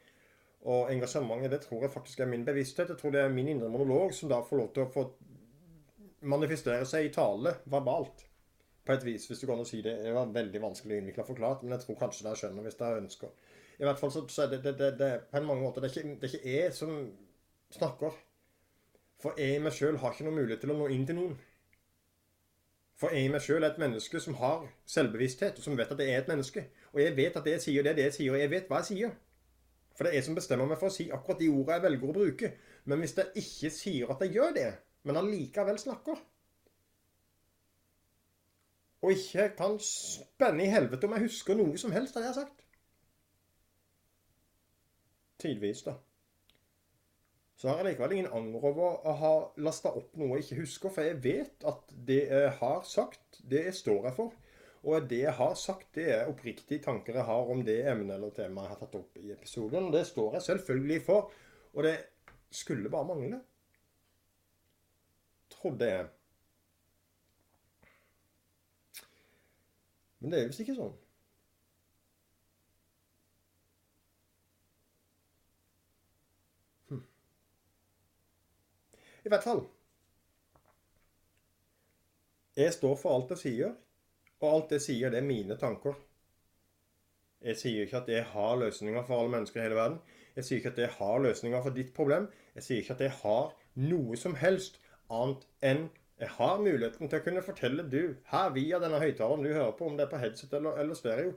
Og 0.72 0.92
engasjementet, 0.94 1.52
det 1.52 1.60
tror 1.66 1.84
jeg 1.84 1.92
faktisk 1.92 2.24
er 2.24 2.32
min 2.32 2.46
bevissthet. 2.48 2.94
Jeg 2.94 3.02
tror 3.02 3.12
det 3.12 3.26
er 3.26 3.36
min 3.36 3.52
indre 3.52 3.70
monolog 3.72 4.16
som 4.16 4.32
da 4.32 4.40
får 4.48 4.62
lov 4.62 4.72
til 4.76 4.86
å 4.86 4.94
få 4.94 5.06
manifestere 6.28 6.88
seg 6.88 7.10
i 7.10 7.14
tale 7.14 7.58
verbalt. 7.68 8.27
På 8.88 8.96
et 8.96 9.04
vis, 9.04 9.26
hvis 9.28 9.42
du 9.44 9.48
kan 9.50 9.66
si 9.68 9.82
det. 9.84 9.98
Det 10.06 10.14
var 10.16 10.30
veldig 10.32 10.62
vanskelig 10.64 11.02
innvikla 11.02 11.26
forklart, 11.28 11.64
men 11.64 11.76
jeg 11.76 11.84
tror 11.84 12.00
kanskje 12.00 12.24
dere 12.24 12.40
skjønner 12.40 12.64
hvis 12.64 12.80
dere 12.80 13.02
ønsker. 13.02 13.34
I 13.78 13.86
hvert 13.86 14.00
fall 14.00 14.14
så, 14.14 14.24
så 14.32 14.46
er 14.46 14.54
det, 14.54 14.62
det, 14.64 14.74
det, 14.80 14.94
det, 15.00 15.10
på 15.32 15.38
en 15.38 15.50
mange 15.50 15.66
måter 15.66 15.84
det 15.84 15.92
er, 15.92 15.98
ikke, 16.00 16.16
det 16.22 16.30
er 16.30 16.38
ikke 16.38 16.54
jeg 16.56 16.74
som 16.74 16.94
snakker. 17.76 18.16
For 19.22 19.38
jeg 19.38 19.58
i 19.58 19.62
meg 19.62 19.76
sjøl 19.76 20.00
har 20.02 20.14
ikke 20.14 20.26
noen 20.28 20.40
mulighet 20.40 20.64
til 20.64 20.74
å 20.74 20.78
nå 20.80 20.88
inn 20.94 21.06
til 21.10 21.18
noen. 21.20 21.36
For 22.98 23.14
jeg 23.14 23.28
i 23.28 23.34
meg 23.34 23.44
sjøl 23.46 23.62
er 23.62 23.74
et 23.74 23.82
menneske 23.82 24.22
som 24.24 24.38
har 24.40 24.64
selvbevissthet, 24.90 25.60
og 25.60 25.68
som 25.68 25.78
vet 25.78 25.92
at 25.94 26.00
det 26.00 26.08
er 26.10 26.24
et 26.24 26.32
menneske. 26.32 26.64
Og 26.96 27.02
jeg 27.04 27.18
vet 27.18 27.38
at 27.38 27.46
det 27.46 27.58
jeg 27.58 27.66
sier, 27.68 27.86
det 27.86 27.92
er 27.92 28.00
det 28.00 28.08
jeg 28.08 28.16
sier, 28.22 28.34
og 28.34 28.42
jeg 28.42 28.54
vet 28.56 28.72
hva 28.72 28.80
jeg 28.82 28.90
sier. 28.94 29.14
For 29.98 30.06
det 30.06 30.14
er 30.14 30.20
jeg 30.22 30.30
som 30.30 30.38
bestemmer 30.38 30.70
meg 30.70 30.80
for 30.80 30.90
å 30.90 30.96
si 30.96 31.10
akkurat 31.14 31.42
de 31.42 31.52
ordene 31.52 31.78
jeg 31.78 31.86
velger 31.90 32.10
å 32.10 32.18
bruke. 32.18 32.52
Men 32.90 33.04
hvis 33.04 33.18
jeg 33.20 33.44
ikke 33.44 33.74
sier 33.74 34.14
at 34.14 34.24
jeg 34.26 34.38
gjør 34.38 34.58
det, 34.58 34.72
men 35.06 35.20
allikevel 35.22 35.78
snakker 35.82 36.22
Og 39.06 39.14
ikke 39.14 39.50
kan 39.58 39.78
spenne 39.84 40.66
i 40.66 40.72
helvete 40.74 41.06
om 41.08 41.14
jeg 41.16 41.28
husker 41.28 41.58
noe 41.58 41.78
som 41.78 41.94
helst 41.94 42.18
av 42.18 42.24
det 42.24 42.30
jeg 42.30 42.36
har 42.36 42.42
sagt 42.46 42.64
Tidvis, 45.38 45.84
da 45.86 46.00
så 47.58 47.72
har 47.72 47.80
jeg 47.80 47.88
likevel 47.88 48.12
ingen 48.14 48.34
anger 48.38 48.66
over 48.70 49.00
å 49.10 49.14
ha 49.18 49.32
lasta 49.66 49.90
opp 49.98 50.12
noe 50.22 50.36
jeg 50.38 50.44
ikke 50.46 50.60
husker, 50.60 50.92
for 50.94 51.08
jeg 51.08 51.18
vet 51.24 51.64
at 51.66 51.94
det 52.06 52.20
jeg 52.30 52.52
har 52.60 52.84
sagt, 52.86 53.40
det 53.42 53.64
står 53.74 54.06
jeg 54.06 54.14
for. 54.20 54.36
Og 54.86 55.08
det 55.10 55.24
jeg 55.24 55.34
har 55.40 55.56
sagt, 55.58 55.88
det 55.98 56.06
er 56.14 56.30
oppriktige 56.30 56.84
tanker 56.86 57.18
jeg 57.18 57.26
har 57.26 57.50
om 57.50 57.64
det 57.66 57.80
emnet 57.90 58.14
eller 58.14 58.36
temaet 58.36 58.68
jeg 58.68 58.74
har 58.76 58.82
tatt 58.84 59.00
opp 59.00 59.18
i 59.18 59.34
episoden. 59.34 59.90
Og 59.90 59.98
det 59.98 60.04
står 60.06 60.38
jeg 60.38 60.46
selvfølgelig 60.52 61.00
for. 61.08 61.34
Og 61.74 61.88
det 61.88 61.96
skulle 62.54 62.94
bare 62.94 63.10
mangle. 63.10 63.42
Trodde 65.58 65.90
jeg. 65.90 66.06
Men 70.20 70.34
det 70.34 70.40
er 70.40 70.50
visst 70.50 70.64
ikke 70.64 70.78
sånn. 70.78 70.96
I 79.28 79.30
hvert 79.30 79.44
fall. 79.44 79.66
Jeg 82.58 82.74
står 82.74 82.94
for 82.98 83.14
alt 83.14 83.34
jeg 83.36 83.42
sier, 83.42 83.74
og 84.40 84.48
alt 84.50 84.72
jeg 84.78 84.86
sier, 84.86 85.12
det 85.12 85.20
er 85.20 85.28
mine 85.28 85.58
tanker. 85.60 85.98
Jeg 87.44 87.60
sier 87.60 87.84
ikke 87.84 88.00
at 88.00 88.08
jeg 88.10 88.24
har 88.32 88.56
løsninger 88.58 89.04
for 89.06 89.20
alle 89.20 89.34
mennesker 89.36 89.60
i 89.60 89.66
hele 89.66 89.78
verden. 89.78 90.00
Jeg 90.38 90.48
sier 90.48 90.62
ikke 90.62 90.72
at 90.72 90.80
jeg 90.82 90.94
har 90.96 91.20
løsninger 91.22 91.62
for 91.66 91.76
ditt 91.76 91.92
problem. 91.98 92.30
Jeg 92.56 92.66
sier 92.66 92.82
ikke 92.82 92.96
at 92.96 93.04
jeg 93.04 93.14
har 93.20 93.52
noe 93.84 94.18
som 94.18 94.38
helst 94.40 94.80
annet 95.14 95.46
enn 95.70 95.84
jeg 96.18 96.30
har 96.34 96.58
muligheten 96.58 97.10
til 97.10 97.20
å 97.20 97.24
kunne 97.26 97.44
fortelle 97.46 97.84
du 97.86 98.16
her 98.32 98.50
via 98.56 98.80
denne 98.82 99.00
høyttaleren 99.02 99.44
du 99.46 99.52
hører 99.52 99.76
på, 99.78 99.86
om 99.86 99.98
det 99.98 100.08
er 100.08 100.12
på 100.14 100.22
headset 100.22 100.54
eller, 100.58 100.80
eller 100.82 100.98
stereo 100.98 101.34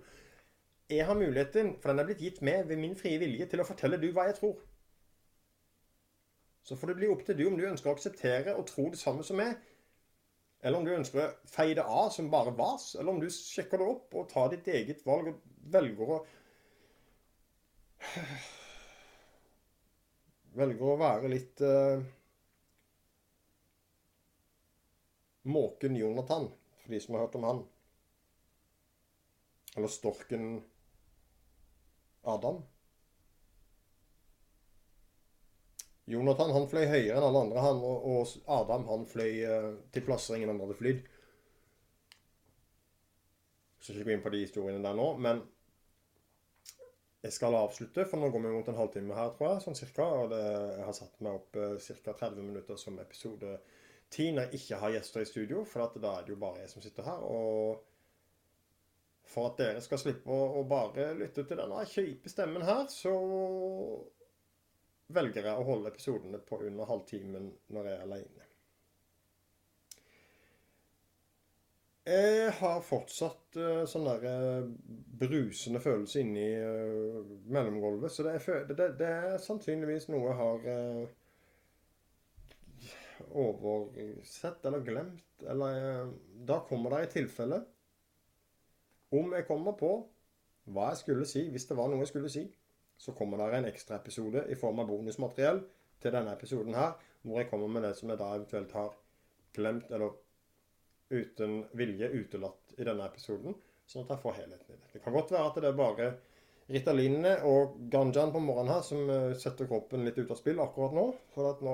Jeg 0.90 1.07
har 1.07 1.14
muligheten, 1.14 1.75
for 1.81 1.93
den 1.93 2.01
er 2.01 2.07
blitt 2.09 2.23
gitt 2.25 2.40
med 2.43 2.64
ved 2.66 2.81
min 2.81 2.97
frie 2.99 3.19
vilje, 3.21 3.47
til 3.47 3.61
å 3.61 3.66
fortelle 3.69 4.01
du 4.01 4.09
hva 4.11 4.25
jeg 4.27 4.38
tror. 4.40 4.57
Så 6.66 6.77
får 6.77 6.90
det 6.90 6.97
bli 6.99 7.11
opp 7.12 7.23
til 7.27 7.37
du 7.38 7.45
om 7.47 7.59
du 7.59 7.66
ønsker 7.69 7.90
å 7.90 7.95
akseptere 7.95 8.57
og 8.57 8.66
tro 8.66 8.88
det 8.90 8.99
samme 8.99 9.23
som 9.27 9.38
meg, 9.38 9.55
eller 10.64 10.81
om 10.81 10.85
du 10.88 10.93
ønsker 10.97 11.23
å 11.23 11.29
feie 11.49 11.77
det 11.77 11.85
av 11.85 12.11
som 12.12 12.33
bare 12.33 12.57
vas, 12.57 12.95
eller 12.99 13.12
om 13.12 13.21
du 13.21 13.29
sjekker 13.31 13.79
det 13.81 13.87
opp 13.93 14.16
og 14.16 14.29
tar 14.33 14.51
ditt 14.53 14.66
eget 14.69 15.05
valg 15.07 15.31
og 15.31 15.37
velger 15.77 16.14
å 16.16 16.19
Velger 20.61 20.88
å 20.90 20.99
være 20.99 21.29
litt 21.31 21.61
uh, 21.62 22.03
Måken 25.42 25.96
Jonathan, 25.96 26.50
for 26.83 26.92
de 26.92 27.00
som 27.00 27.14
har 27.14 27.24
hørt 27.24 27.38
om 27.38 27.46
han. 27.48 27.62
Eller 29.76 29.88
storken 29.88 30.62
Adam. 32.22 32.62
Jonathan 36.11 36.50
han 36.50 36.66
fløy 36.68 36.88
høyere 36.90 37.20
enn 37.20 37.24
alle 37.29 37.44
andre, 37.44 37.62
han, 37.62 37.81
og, 37.87 38.35
Adam 38.50 38.87
han 38.88 39.07
fløy 39.07 39.44
uh, 39.46 39.70
til 39.94 40.05
plasser 40.05 40.37
ingen 40.37 40.50
andre 40.50 40.66
hadde 40.66 40.79
flydd. 40.81 41.00
Jeg 43.81 43.87
skal 43.87 43.96
ikke 43.96 44.09
gå 44.11 44.14
inn 44.16 44.24
på 44.24 44.33
de 44.35 44.42
historiene 44.42 44.85
der 44.85 44.96
nå, 44.98 45.07
men 45.22 45.44
jeg 47.22 47.37
skal 47.37 47.55
avslutte, 47.57 48.05
for 48.09 48.20
nå 48.20 48.31
går 48.33 48.42
vi 48.42 48.53
mot 48.57 48.68
en 48.72 48.79
halvtime 48.81 49.16
her, 49.16 49.31
tror 49.37 49.53
jeg, 49.53 49.62
sånn 49.64 49.79
cirka. 49.79 50.07
Og 50.22 50.33
det, 50.33 50.40
jeg 50.40 50.87
har 50.88 50.96
satt 50.96 51.22
meg 51.24 51.38
opp 51.38 51.61
uh, 51.61 51.76
ca. 51.79 52.16
30 52.26 52.48
minutter 52.48 52.81
som 52.81 52.98
episode 53.00 53.55
10 54.11 54.33
når 54.35 54.49
jeg 54.49 54.61
ikke 54.61 54.81
har 54.83 54.96
gjester 54.96 55.23
i 55.23 55.29
studio, 55.29 55.62
for 55.64 55.99
da 56.03 56.16
er 56.16 56.27
det 56.27 56.35
jo 56.35 56.40
bare 56.42 56.64
jeg 56.64 56.73
som 56.73 56.83
sitter 56.83 57.07
her. 57.07 57.25
og 57.25 57.87
for 59.31 59.46
at 59.46 59.61
dere 59.61 59.83
skal 59.85 60.01
slippe 60.03 60.35
å, 60.35 60.59
å 60.59 60.66
bare 60.66 61.12
lytte 61.14 61.44
til 61.46 61.61
denne 61.61 61.85
kjipe 61.87 62.31
stemmen 62.33 62.64
her, 62.66 62.88
så 62.90 63.14
velger 65.14 65.46
jeg 65.46 65.59
å 65.59 65.66
holde 65.66 65.90
episodene 65.92 66.40
på 66.46 66.59
under 66.66 66.88
halvtimen 66.90 67.51
når 67.75 67.87
jeg 67.87 67.96
er 67.96 68.07
alene. 68.09 68.46
Jeg 72.11 72.53
har 72.59 72.81
fortsatt 72.83 73.59
uh, 73.61 73.85
sånn 73.87 74.09
der 74.09 74.25
uh, 74.27 74.70
brusende 75.20 75.83
følelse 75.85 76.25
inni 76.25 76.46
uh, 76.59 77.20
mellomgulvet. 77.53 78.11
Så 78.11 78.25
det 78.27 78.38
er, 78.38 78.64
det, 78.66 78.88
det 78.99 79.11
er, 79.11 79.37
sannsynligvis 79.42 80.09
noe 80.11 80.31
jeg 80.31 80.38
har 80.40 80.64
oversett 83.30 84.64
eller 84.66 84.85
glemt. 84.87 85.44
Eller 85.48 86.09
Da 86.46 86.61
kommer 86.68 86.96
det 86.96 87.04
i 87.04 87.12
tilfelle 87.18 87.62
om 89.11 89.33
jeg 89.35 89.46
kommer 89.48 89.74
på 89.74 89.90
hva 90.70 90.92
jeg 90.92 91.00
skulle 91.00 91.26
si, 91.26 91.48
hvis 91.50 91.66
det 91.66 91.76
var 91.76 91.90
noe 91.90 92.04
jeg 92.04 92.12
skulle 92.12 92.30
si 92.30 92.44
så 93.00 93.12
kommer 93.16 93.38
det 93.40 93.56
en 93.56 93.64
ekstraepisode 93.70 94.44
i 94.52 94.56
form 94.61 94.83
av 94.83 94.90
bonusmateriell 94.90 95.62
til 96.04 96.12
denne 96.12 96.35
episoden 96.37 96.74
her, 96.76 96.98
hvor 97.24 97.40
jeg 97.40 97.48
kommer 97.48 97.70
med 97.72 97.87
det 97.87 97.94
som 97.96 98.12
jeg 98.12 98.20
da 98.20 98.28
eventuelt 98.35 98.74
har 98.76 98.90
glemt 99.56 99.94
eller 99.96 100.18
uten 101.11 101.62
vilje 101.80 102.11
utelatt 102.12 102.74
i 102.76 102.85
denne 102.85 103.06
episoden, 103.09 103.56
sånn 103.88 104.04
at 104.04 104.12
jeg 104.14 104.22
får 104.24 104.37
helheten 104.42 104.74
i 104.74 104.76
det. 104.76 104.90
Det 104.92 105.02
kan 105.04 105.16
godt 105.16 105.33
være 105.33 105.48
at 105.48 105.62
det 105.62 105.70
er 105.70 105.80
bare 105.80 106.11
Ritalinene 106.70 107.33
og 107.50 107.72
ganjaen 107.90 108.30
på 108.30 108.38
morgenen 108.44 108.70
her 108.70 108.85
som 108.87 109.09
eh, 109.11 109.33
setter 109.35 109.66
kroppen 109.66 110.04
litt 110.06 110.20
ut 110.20 110.28
av 110.30 110.37
spill 110.38 110.61
akkurat 110.62 110.92
nå. 110.94 111.02
For 111.35 111.48
at 111.50 111.64
nå 111.66 111.72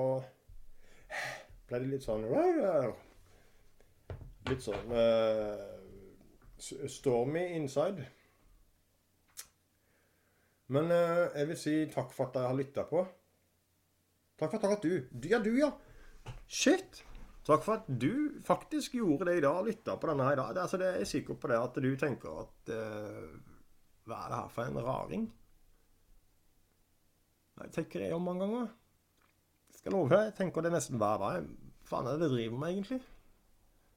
ble 1.67 1.81
det 1.83 1.91
litt 1.91 2.05
sånn 2.05 2.25
Litt 4.47 4.63
sånn 4.63 4.93
uh, 4.95 5.65
stormy 6.87 7.43
inside. 7.57 8.05
Men 10.71 10.91
uh, 10.91 11.27
jeg 11.35 11.49
vil 11.49 11.59
si 11.59 11.73
takk 11.91 12.13
for 12.15 12.29
at 12.29 12.37
dere 12.37 12.51
har 12.51 12.55
lytta 12.55 12.85
på. 12.87 13.03
Takk 14.39 14.55
for 14.55 14.77
at 14.77 14.87
du 14.87 15.27
Ja, 15.27 15.41
du, 15.43 15.51
ja. 15.57 15.73
Shit. 16.47 17.03
Takk 17.47 17.63
for 17.63 17.79
at 17.79 17.87
du 17.87 18.39
faktisk 18.43 18.97
gjorde 18.99 19.29
det 19.29 19.37
i 19.39 19.43
dag, 19.43 19.61
lytta 19.65 19.95
på 19.95 20.09
denne 20.09 20.25
her 20.27 20.35
i 20.35 20.41
dag. 20.41 20.57
Altså, 20.63 20.79
det 20.79 20.87
er 20.87 20.97
jeg 21.01 21.11
sikker 21.13 21.37
på 21.39 21.51
det 21.51 21.59
at 21.59 21.79
du 21.83 21.91
tenker 21.99 22.41
at 22.43 22.71
uh, 22.75 23.35
Hva 24.07 24.23
er 24.23 24.31
det 24.31 24.39
her 24.41 24.49
for 24.55 24.71
en 24.71 24.81
raring? 24.83 25.29
Det 27.57 27.71
tenker 27.73 28.03
jeg 28.03 28.13
om 28.13 28.27
mange 28.27 28.45
ganger. 28.45 28.67
Skal 29.87 29.95
love 29.95 30.11
deg, 30.11 30.25
jeg 30.25 30.33
tenker 30.35 30.65
det 30.65 30.69
nesten 30.73 30.99
hver 30.99 31.21
dag. 31.21 31.45
Faen 31.87 32.07
er 32.11 32.17
det 32.19 32.25
jeg 32.27 32.31
driver 32.33 32.57
med, 32.59 32.73
egentlig? 32.73 32.97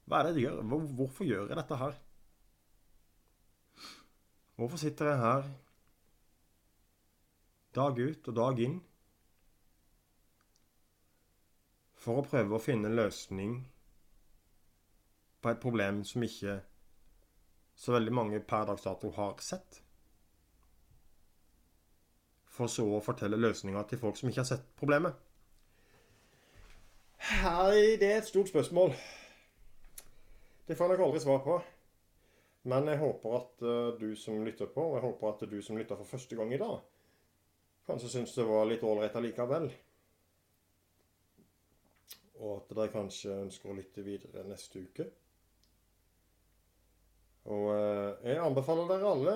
Hva 0.07 0.19
er 0.21 0.23
det 0.23 0.29
jeg 0.37 0.43
gjør? 0.45 0.59
Hvorfor 0.95 1.25
gjør 1.27 1.49
jeg 1.49 1.57
dette 1.59 1.77
her? 1.81 1.95
Hvorfor 4.55 4.79
sitter 4.79 5.09
jeg 5.09 5.17
her 5.19 5.49
dag 7.75 7.99
ut 7.99 8.29
og 8.31 8.37
dag 8.37 8.61
inn 8.63 8.77
for 11.99 12.21
å 12.21 12.23
prøve 12.29 12.55
å 12.55 12.63
finne 12.63 12.87
en 12.87 12.95
løsning 12.95 13.57
på 15.43 15.51
et 15.51 15.59
problem 15.65 16.05
som 16.07 16.23
ikke 16.23 16.53
så 17.75 17.97
veldig 17.97 18.13
mange 18.15 18.39
per 18.53 18.69
dags 18.69 18.87
dato 18.87 19.11
har 19.17 19.43
sett. 19.43 19.81
For 22.47 22.71
så 22.71 22.87
å 22.95 23.03
fortelle 23.03 23.41
løsninger 23.43 23.91
til 23.91 24.01
folk 24.05 24.21
som 24.21 24.31
ikke 24.31 24.45
har 24.45 24.49
sett 24.53 24.71
problemet. 24.79 25.19
Hei, 27.21 27.99
det 28.01 28.07
er 28.09 28.17
et 28.17 28.25
stort 28.25 28.49
spørsmål. 28.49 28.95
Det 30.67 30.73
får 30.77 30.87
jeg 30.87 30.97
nok 30.97 31.03
aldri 31.05 31.19
svar 31.21 31.41
på. 31.45 31.57
Men 32.71 32.87
jeg 32.89 32.97
håper 32.97 33.35
at 33.37 33.61
uh, 33.61 33.99
du 33.99 34.15
som 34.17 34.39
lytter 34.45 34.69
på, 34.73 34.81
og 34.81 34.95
jeg 34.97 35.03
håper 35.05 35.27
at 35.29 35.43
du 35.51 35.59
som 35.61 35.77
lytter 35.77 35.99
for 35.99 36.09
første 36.09 36.35
gang 36.35 36.53
i 36.53 36.57
dag, 36.57 36.79
kanskje 37.85 38.09
syns 38.09 38.33
det 38.33 38.45
var 38.49 38.65
litt 38.65 38.81
ålreit 38.83 39.17
allikevel. 39.19 39.69
Og 42.41 42.55
at 42.55 42.73
dere 42.73 42.93
kanskje 42.95 43.35
ønsker 43.43 43.69
å 43.69 43.75
lytte 43.77 44.05
videre 44.05 44.45
neste 44.49 44.81
uke. 44.81 45.05
Og 47.53 47.67
eh, 47.75 48.31
jeg 48.31 48.41
anbefaler 48.41 48.89
dere 48.89 49.11
alle 49.11 49.35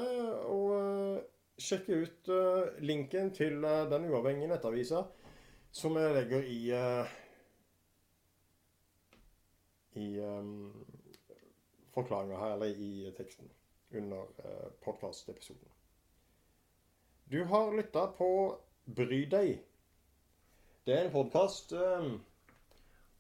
å 0.50 0.58
eh, 0.80 1.22
sjekke 1.62 2.02
ut 2.02 2.34
eh, 2.34 2.82
linken 2.86 3.30
til 3.38 3.62
eh, 3.62 3.86
den 3.94 4.10
uavhengige 4.10 4.50
nettavisa 4.54 5.04
som 5.76 5.98
jeg 6.00 6.14
legger 6.18 6.50
i 6.50 6.60
eh, 6.78 7.16
i 9.96 10.20
um, 10.20 10.86
forklaringa 11.94 12.40
her, 12.40 12.56
eller 12.56 12.66
i 12.66 13.14
teksten 13.18 13.52
under 13.96 14.22
uh, 14.22 14.72
podkast-episoden. 14.84 15.72
Du 17.32 17.44
har 17.44 17.72
lytta 17.76 18.06
på 18.18 18.30
Bry 18.96 19.24
deg. 19.32 19.60
Det 20.86 20.94
er 20.94 21.08
en 21.08 21.12
podkast 21.12 21.74
um, 21.74 22.20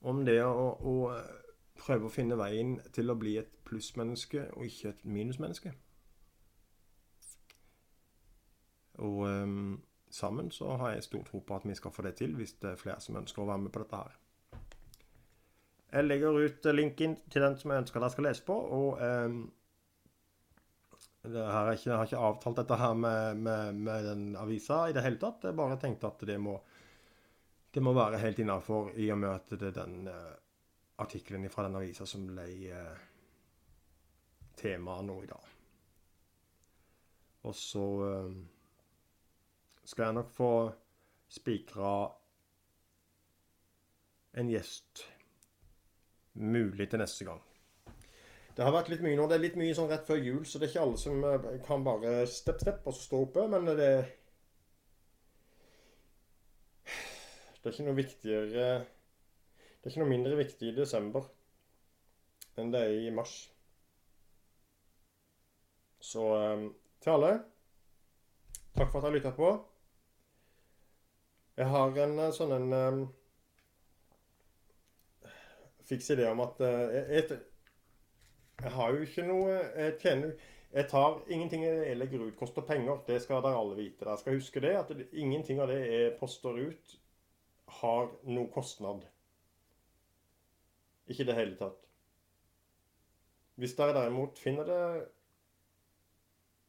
om 0.01 0.25
det 0.25 0.37
å, 0.45 0.75
å 0.77 0.95
prøve 1.79 2.05
å 2.05 2.13
finne 2.13 2.37
veien 2.37 2.77
til 2.93 3.09
å 3.09 3.17
bli 3.17 3.37
et 3.41 3.49
plussmenneske 3.65 4.45
og 4.53 4.67
ikke 4.67 4.91
et 4.91 5.05
minusmenneske. 5.05 5.73
Og 9.01 9.25
um, 9.27 9.83
sammen 10.09 10.51
så 10.51 10.75
har 10.77 10.93
jeg 10.93 11.03
stor 11.03 11.23
tro 11.23 11.39
på 11.39 11.55
at 11.55 11.65
vi 11.65 11.75
skal 11.75 11.91
få 11.91 12.05
det 12.05 12.15
til, 12.21 12.35
hvis 12.35 12.53
det 12.61 12.71
er 12.71 12.79
flere 12.79 13.01
som 13.01 13.17
ønsker 13.19 13.43
å 13.43 13.49
være 13.49 13.65
med 13.65 13.73
på 13.73 13.81
dette 13.83 14.03
her. 14.03 14.13
Jeg 15.91 16.07
legger 16.07 16.39
ut 16.45 16.65
linken 16.73 17.13
til 17.31 17.43
den 17.45 17.55
som 17.59 17.71
jeg 17.71 17.83
ønsker 17.83 18.01
dere 18.01 18.13
skal 18.13 18.27
lese 18.27 18.43
på. 18.45 18.55
Og 18.77 18.99
um, 18.99 19.37
har 21.33 21.71
ikke, 21.71 21.89
jeg 21.89 21.97
har 21.97 22.07
ikke 22.07 22.23
avtalt 22.27 22.59
dette 22.61 22.77
her 22.79 22.93
med, 22.93 23.37
med, 23.37 23.73
med, 23.73 24.07
den 24.09 24.25
avisa 24.39 24.85
i 24.89 24.95
det 24.95 25.03
hele 25.05 25.21
tatt. 25.21 25.45
Jeg 25.47 25.57
bare 25.57 25.79
tenkte 25.81 26.09
at 26.09 26.25
det 26.27 26.37
må, 26.41 26.57
det 27.73 27.83
må 27.83 27.93
være 27.95 28.21
helt 28.21 28.41
innafor 28.43 28.91
i 28.99 29.09
og 29.13 29.21
med 29.23 29.31
at 29.31 29.55
det 29.55 29.71
er 29.71 29.77
den 29.79 30.09
uh, 30.09 30.33
artikkelen 31.01 31.49
fra 31.49 31.67
den 31.67 31.77
avisa 31.79 32.07
som 32.09 32.27
ble 32.27 32.49
uh, 32.71 33.05
temaet 34.59 35.07
nå 35.07 35.21
i 35.23 35.31
dag. 35.31 35.49
Og 37.45 37.55
så 37.55 37.87
uh, 38.03 38.37
skal 39.85 40.09
jeg 40.09 40.19
nok 40.19 40.31
få 40.33 40.53
spikra 41.29 41.97
en 44.35 44.49
gjest 44.51 45.05
mulig 46.35 46.89
til 46.91 47.01
neste 47.01 47.27
gang. 47.27 47.41
Det 48.55 48.63
har 48.63 48.71
vært 48.71 48.89
litt 48.91 49.01
mye 49.03 49.17
nå. 49.19 49.25
Det 49.27 49.35
er 49.35 49.43
litt 49.43 49.57
mye 49.59 49.75
sånn 49.75 49.89
rett 49.91 50.05
før 50.07 50.21
jul, 50.23 50.43
så 50.47 50.59
det 50.59 50.69
er 50.69 50.71
ikke 50.71 50.83
alle 50.85 50.99
som 50.99 51.23
eh, 51.27 51.47
kan 51.65 51.83
bare 51.83 52.13
stepp, 52.31 52.61
stepp 52.63 52.87
og 52.87 52.95
stå 52.95 53.23
oppe. 53.27 53.47
Men 53.51 53.67
det 53.75 53.89
Det 57.65 57.71
er 57.71 57.73
ikke 57.73 57.85
noe 57.87 57.97
viktigere 57.97 58.65
Det 58.85 59.87
er 59.87 59.89
ikke 59.89 60.01
noe 60.03 60.11
mindre 60.11 60.35
viktig 60.37 60.67
i 60.69 60.75
desember 60.77 61.25
enn 62.55 62.69
det 62.71 62.81
er 62.85 62.93
i 62.95 63.09
mars. 63.11 63.33
Så 65.99 66.29
eh, 66.37 66.67
til 67.03 67.15
alle 67.17 67.33
Takk 68.75 68.91
for 68.91 68.99
at 68.99 69.05
dere 69.07 69.15
lytta 69.15 69.31
på. 69.35 69.49
Jeg 71.59 71.67
har 71.71 71.99
en 72.05 72.17
eh, 72.19 72.33
sånn 72.35 72.55
en 72.55 73.05
fiks 75.89 76.09
idé 76.15 76.27
om 76.29 76.41
at 76.43 76.61
eh, 76.65 76.97
jeg, 77.15 77.39
jeg, 78.61 78.71
har 78.77 78.93
jo 78.93 79.05
ikke 79.05 79.25
noe 79.27 79.55
Jeg 79.55 79.97
tjener 80.01 80.35
Jeg 80.75 80.87
tar 80.91 81.21
ingenting 81.31 81.63
jeg 81.63 81.97
legger 81.97 82.25
ut, 82.25 82.35
koster 82.35 82.65
penger. 82.67 82.97
Det 83.07 83.21
skal 83.23 83.43
dere 83.43 83.59
alle 83.61 83.77
vite. 83.77 84.03
Dere 84.03 84.17
skal 84.19 84.35
huske 84.35 84.59
det, 84.59 84.73
at 84.75 84.89
det, 84.91 85.07
ingenting 85.13 85.61
av 85.63 85.69
det 85.71 85.79
jeg 85.79 86.15
poster 86.19 86.57
ut, 86.59 86.95
har 87.79 88.09
noe 88.27 88.51
kostnad. 88.51 89.05
Ikke 91.07 91.23
i 91.23 91.29
det 91.29 91.37
hele 91.37 91.55
tatt. 91.55 91.79
Hvis 93.55 93.77
dere 93.77 93.95
derimot 93.95 94.39
finner 94.41 94.67
det 94.67 94.83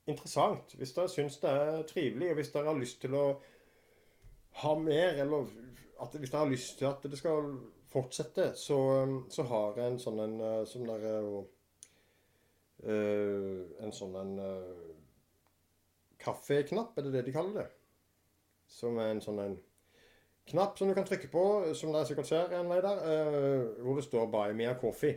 interessant, 0.07 0.75
hvis 0.79 0.95
dere 0.95 1.11
syns 1.11 1.41
det 1.43 1.51
er 1.51 1.83
trivelig, 1.91 2.31
og 2.31 2.39
hvis 2.39 2.53
dere 2.55 2.71
har 2.71 2.79
lyst 2.79 3.01
til 3.03 3.17
å 3.19 3.25
ha 4.63 4.75
mer, 4.79 5.19
eller 5.25 5.49
hvis 6.15 6.31
dere 6.31 6.45
har 6.45 6.53
lyst 6.53 6.79
til 6.79 6.89
at 6.93 7.03
det 7.03 7.19
skal 7.19 7.51
fortsette, 7.97 8.51
så, 8.61 8.77
um, 9.03 9.19
så 9.33 9.47
har 9.49 9.79
jeg 9.81 9.93
en 9.93 10.01
sånn 10.01 10.21
en 10.21 10.35
uh, 10.43 10.65
som 10.69 10.85
der 10.89 11.07
uh, 11.17 11.45
En 12.87 13.93
sånn 13.95 14.17
en 14.21 14.35
uh, 14.37 14.97
kaffeknapp, 16.21 16.97
er 16.99 17.07
det 17.07 17.15
det 17.15 17.23
de 17.29 17.35
kaller 17.35 17.63
det? 17.63 17.69
Som 18.69 18.99
er 19.01 19.15
en 19.15 19.23
sånn 19.25 19.41
en 19.41 19.57
knapp 20.51 20.77
som 20.79 20.91
du 20.91 20.95
kan 20.95 21.07
trykke 21.09 21.31
på, 21.33 21.45
som 21.75 21.95
dere 21.95 22.07
sikkert 22.07 22.29
ser 22.29 22.53
en 22.55 22.69
vei 22.71 22.83
der, 22.85 23.01
uh, 23.01 23.81
hvor 23.83 23.99
det 23.99 24.05
står 24.07 24.29
'Buy 24.31 24.55
me 24.59 24.69
a 24.71 24.77
coffee'. 24.79 25.17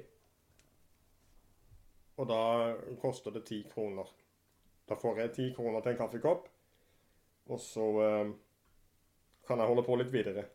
Og 2.19 2.27
da 2.27 2.75
koster 3.01 3.31
det 3.31 3.45
ti 3.47 3.63
kroner. 3.73 4.07
Da 4.89 4.95
får 4.95 5.19
jeg 5.19 5.33
ti 5.35 5.51
kroner 5.55 5.81
til 5.81 5.91
en 5.91 5.97
kaffekopp, 5.97 6.47
og 7.49 7.59
så 7.59 7.85
uh, 7.99 8.31
kan 9.47 9.59
jeg 9.59 9.67
holde 9.67 9.85
på 9.85 9.99
litt 9.99 10.13
videre. 10.13 10.47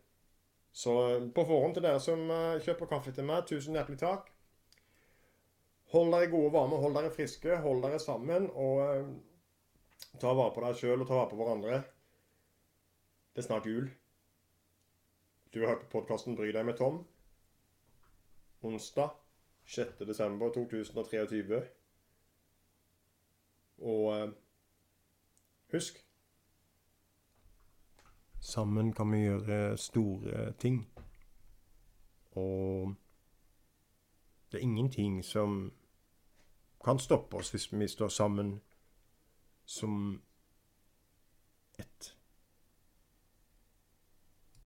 Så 0.75 0.93
på 1.35 1.45
forhånd 1.47 1.77
til 1.77 1.85
dere 1.87 2.01
som 2.03 2.25
eh, 2.35 2.61
kjøper 2.65 2.89
kaffe 2.91 3.13
til 3.15 3.27
meg, 3.29 3.45
tusen 3.47 3.77
hjertelig 3.79 4.01
takk. 4.01 4.31
Hold 5.95 6.11
dere 6.11 6.31
gode 6.33 6.51
varme, 6.51 6.81
hold 6.83 6.97
dere 6.99 7.13
friske, 7.15 7.61
hold 7.63 7.85
dere 7.85 8.01
sammen. 8.03 8.49
Og 8.59 8.81
eh, 8.83 9.13
ta 10.19 10.33
vare 10.35 10.51
på 10.57 10.65
dere 10.65 10.79
sjøl 10.81 11.05
og 11.05 11.07
ta 11.07 11.21
vare 11.21 11.31
på 11.31 11.39
hverandre. 11.39 11.79
Det 13.35 13.43
er 13.45 13.47
snart 13.47 13.69
jul. 13.71 13.87
Du 15.55 15.61
har 15.63 15.77
hørt 15.77 15.87
på 15.87 16.01
podkasten 16.01 16.35
Bry 16.35 16.51
deg 16.51 16.67
med 16.67 16.81
Tom. 16.81 17.05
Onsdag 18.67 19.15
6.12.2023. 19.71 21.63
Og 23.95 24.11
eh, 24.17 24.35
husk 25.77 26.04
Sammen 28.45 28.93
kan 28.93 29.13
vi 29.13 29.23
gjøre 29.25 29.79
store 29.79 30.53
ting. 30.61 30.83
Og 32.37 32.95
det 34.53 34.59
er 34.59 34.63
ingenting 34.63 35.25
som 35.25 35.73
kan 36.85 36.99
stoppe 36.99 37.37
oss 37.41 37.55
hvis 37.55 37.71
vi 37.73 37.89
står 37.89 38.09
sammen 38.09 38.61
som 39.65 40.21
ett. 41.79 42.14